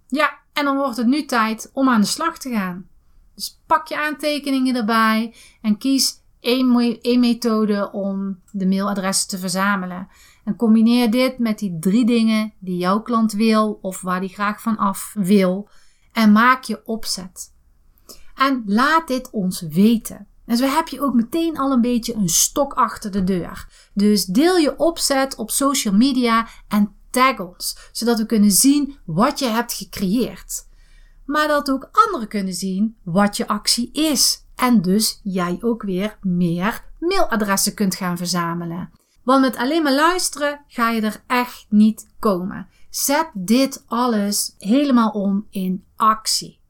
Ja, 0.06 0.38
en 0.52 0.64
dan 0.64 0.76
wordt 0.76 0.96
het 0.96 1.06
nu 1.06 1.24
tijd 1.24 1.70
om 1.72 1.88
aan 1.88 2.00
de 2.00 2.06
slag 2.06 2.38
te 2.38 2.50
gaan. 2.50 2.86
Dus 3.36 3.60
pak 3.66 3.88
je 3.88 3.98
aantekeningen 3.98 4.76
erbij 4.76 5.34
en 5.62 5.78
kies 5.78 6.20
één, 6.40 7.00
één 7.02 7.20
methode 7.20 7.92
om 7.92 8.40
de 8.50 8.66
mailadressen 8.66 9.28
te 9.28 9.38
verzamelen. 9.38 10.08
En 10.44 10.56
combineer 10.56 11.10
dit 11.10 11.38
met 11.38 11.58
die 11.58 11.78
drie 11.80 12.06
dingen 12.06 12.52
die 12.58 12.76
jouw 12.76 13.02
klant 13.02 13.32
wil 13.32 13.78
of 13.82 14.00
waar 14.00 14.20
die 14.20 14.28
graag 14.28 14.62
van 14.62 14.76
af 14.76 15.14
wil. 15.18 15.68
En 16.12 16.32
maak 16.32 16.62
je 16.62 16.82
opzet. 16.84 17.54
En 18.34 18.62
laat 18.66 19.08
dit 19.08 19.30
ons 19.30 19.60
weten. 19.60 20.26
En 20.46 20.56
zo 20.56 20.66
heb 20.66 20.88
je 20.88 21.00
ook 21.00 21.14
meteen 21.14 21.58
al 21.58 21.72
een 21.72 21.80
beetje 21.80 22.14
een 22.14 22.28
stok 22.28 22.72
achter 22.72 23.10
de 23.10 23.24
deur. 23.24 23.68
Dus 23.94 24.24
deel 24.24 24.56
je 24.56 24.76
opzet 24.76 25.36
op 25.36 25.50
social 25.50 25.94
media 25.94 26.48
en 26.68 26.94
tag 27.10 27.40
ons, 27.40 27.76
zodat 27.92 28.18
we 28.18 28.26
kunnen 28.26 28.50
zien 28.50 28.96
wat 29.04 29.38
je 29.38 29.46
hebt 29.46 29.72
gecreëerd. 29.72 30.66
Maar 31.26 31.48
dat 31.48 31.70
ook 31.70 31.88
anderen 31.92 32.28
kunnen 32.28 32.54
zien 32.54 32.96
wat 33.02 33.36
je 33.36 33.48
actie 33.48 33.90
is. 33.92 34.44
En 34.56 34.82
dus 34.82 35.20
jij 35.22 35.58
ook 35.60 35.82
weer 35.82 36.18
meer 36.20 36.84
mailadressen 36.98 37.74
kunt 37.74 37.94
gaan 37.94 38.16
verzamelen. 38.16 38.90
Want 39.22 39.40
met 39.40 39.56
alleen 39.56 39.82
maar 39.82 39.94
luisteren 39.94 40.60
ga 40.66 40.90
je 40.90 41.00
er 41.00 41.22
echt 41.26 41.66
niet 41.68 42.06
komen. 42.18 42.68
Zet 42.90 43.30
dit 43.34 43.84
alles 43.86 44.54
helemaal 44.58 45.10
om 45.10 45.46
in 45.50 45.84
actie. 45.96 46.60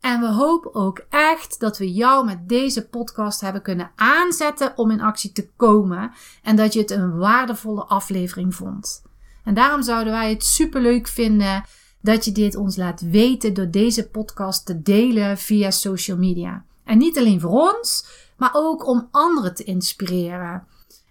En 0.00 0.20
we 0.20 0.26
hopen 0.26 0.74
ook 0.74 1.06
echt 1.10 1.60
dat 1.60 1.78
we 1.78 1.92
jou 1.92 2.24
met 2.24 2.48
deze 2.48 2.88
podcast 2.88 3.40
hebben 3.40 3.62
kunnen 3.62 3.90
aanzetten 3.96 4.72
om 4.76 4.90
in 4.90 5.00
actie 5.00 5.32
te 5.32 5.48
komen. 5.56 6.12
En 6.42 6.56
dat 6.56 6.72
je 6.72 6.80
het 6.80 6.90
een 6.90 7.16
waardevolle 7.16 7.84
aflevering 7.84 8.54
vond. 8.54 9.02
En 9.44 9.54
daarom 9.54 9.82
zouden 9.82 10.12
wij 10.12 10.30
het 10.30 10.44
superleuk 10.44 11.08
vinden 11.08 11.64
dat 12.00 12.24
je 12.24 12.32
dit 12.32 12.56
ons 12.56 12.76
laat 12.76 13.00
weten 13.00 13.54
door 13.54 13.70
deze 13.70 14.08
podcast 14.08 14.66
te 14.66 14.82
delen 14.82 15.38
via 15.38 15.70
social 15.70 16.16
media. 16.16 16.64
En 16.84 16.98
niet 16.98 17.18
alleen 17.18 17.40
voor 17.40 17.74
ons, 17.74 18.06
maar 18.36 18.50
ook 18.52 18.86
om 18.86 19.08
anderen 19.10 19.54
te 19.54 19.64
inspireren. 19.64 20.66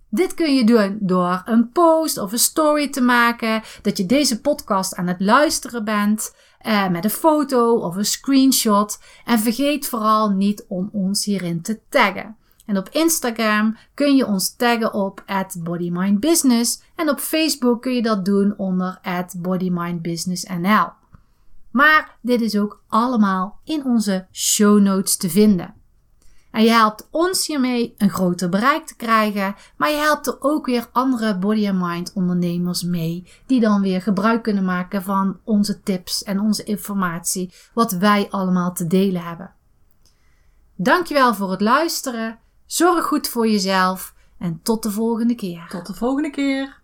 Dit 0.09 0.33
kun 0.33 0.55
je 0.55 0.63
doen 0.63 0.97
door 1.01 1.41
een 1.45 1.69
post 1.71 2.17
of 2.17 2.31
een 2.31 2.39
story 2.39 2.89
te 2.89 3.01
maken 3.01 3.63
dat 3.81 3.97
je 3.97 4.05
deze 4.05 4.41
podcast 4.41 4.95
aan 4.95 5.07
het 5.07 5.19
luisteren 5.19 5.83
bent 5.83 6.35
eh, 6.59 6.89
met 6.89 7.03
een 7.03 7.09
foto 7.09 7.75
of 7.75 7.95
een 7.95 8.05
screenshot. 8.05 8.99
En 9.25 9.39
vergeet 9.39 9.87
vooral 9.87 10.29
niet 10.29 10.65
om 10.67 10.89
ons 10.91 11.25
hierin 11.25 11.61
te 11.61 11.79
taggen. 11.89 12.35
En 12.65 12.77
op 12.77 12.89
Instagram 12.89 13.77
kun 13.93 14.15
je 14.15 14.25
ons 14.25 14.55
taggen 14.55 14.93
op 14.93 15.23
@bodymindbusiness 15.57 16.81
en 16.95 17.09
op 17.09 17.19
Facebook 17.19 17.81
kun 17.81 17.93
je 17.93 18.01
dat 18.01 18.25
doen 18.25 18.53
onder 18.57 18.99
@bodymindbusinessnl. 19.37 20.89
Maar 21.71 22.17
dit 22.21 22.41
is 22.41 22.57
ook 22.57 22.83
allemaal 22.87 23.59
in 23.63 23.85
onze 23.85 24.27
show 24.31 24.79
notes 24.79 25.17
te 25.17 25.29
vinden. 25.29 25.73
En 26.55 26.63
je 26.63 26.69
helpt 26.69 27.07
ons 27.11 27.47
hiermee 27.47 27.93
een 27.97 28.09
groter 28.09 28.49
bereik 28.49 28.85
te 28.85 28.95
krijgen, 28.95 29.55
maar 29.77 29.89
je 29.89 29.97
helpt 29.97 30.27
er 30.27 30.37
ook 30.39 30.65
weer 30.65 30.87
andere 30.91 31.37
body 31.37 31.69
and 31.69 31.79
mind 31.79 32.13
ondernemers 32.13 32.83
mee, 32.83 33.27
die 33.45 33.59
dan 33.59 33.81
weer 33.81 34.01
gebruik 34.01 34.43
kunnen 34.43 34.65
maken 34.65 35.03
van 35.03 35.39
onze 35.43 35.81
tips 35.81 36.23
en 36.23 36.39
onze 36.39 36.63
informatie, 36.63 37.53
wat 37.73 37.91
wij 37.91 38.27
allemaal 38.29 38.73
te 38.73 38.87
delen 38.87 39.23
hebben. 39.23 39.53
Dankjewel 40.75 41.33
voor 41.33 41.51
het 41.51 41.61
luisteren. 41.61 42.39
Zorg 42.65 43.05
goed 43.05 43.27
voor 43.27 43.47
jezelf 43.47 44.13
en 44.37 44.59
tot 44.63 44.83
de 44.83 44.91
volgende 44.91 45.35
keer. 45.35 45.67
Tot 45.69 45.85
de 45.85 45.93
volgende 45.93 46.29
keer. 46.29 46.83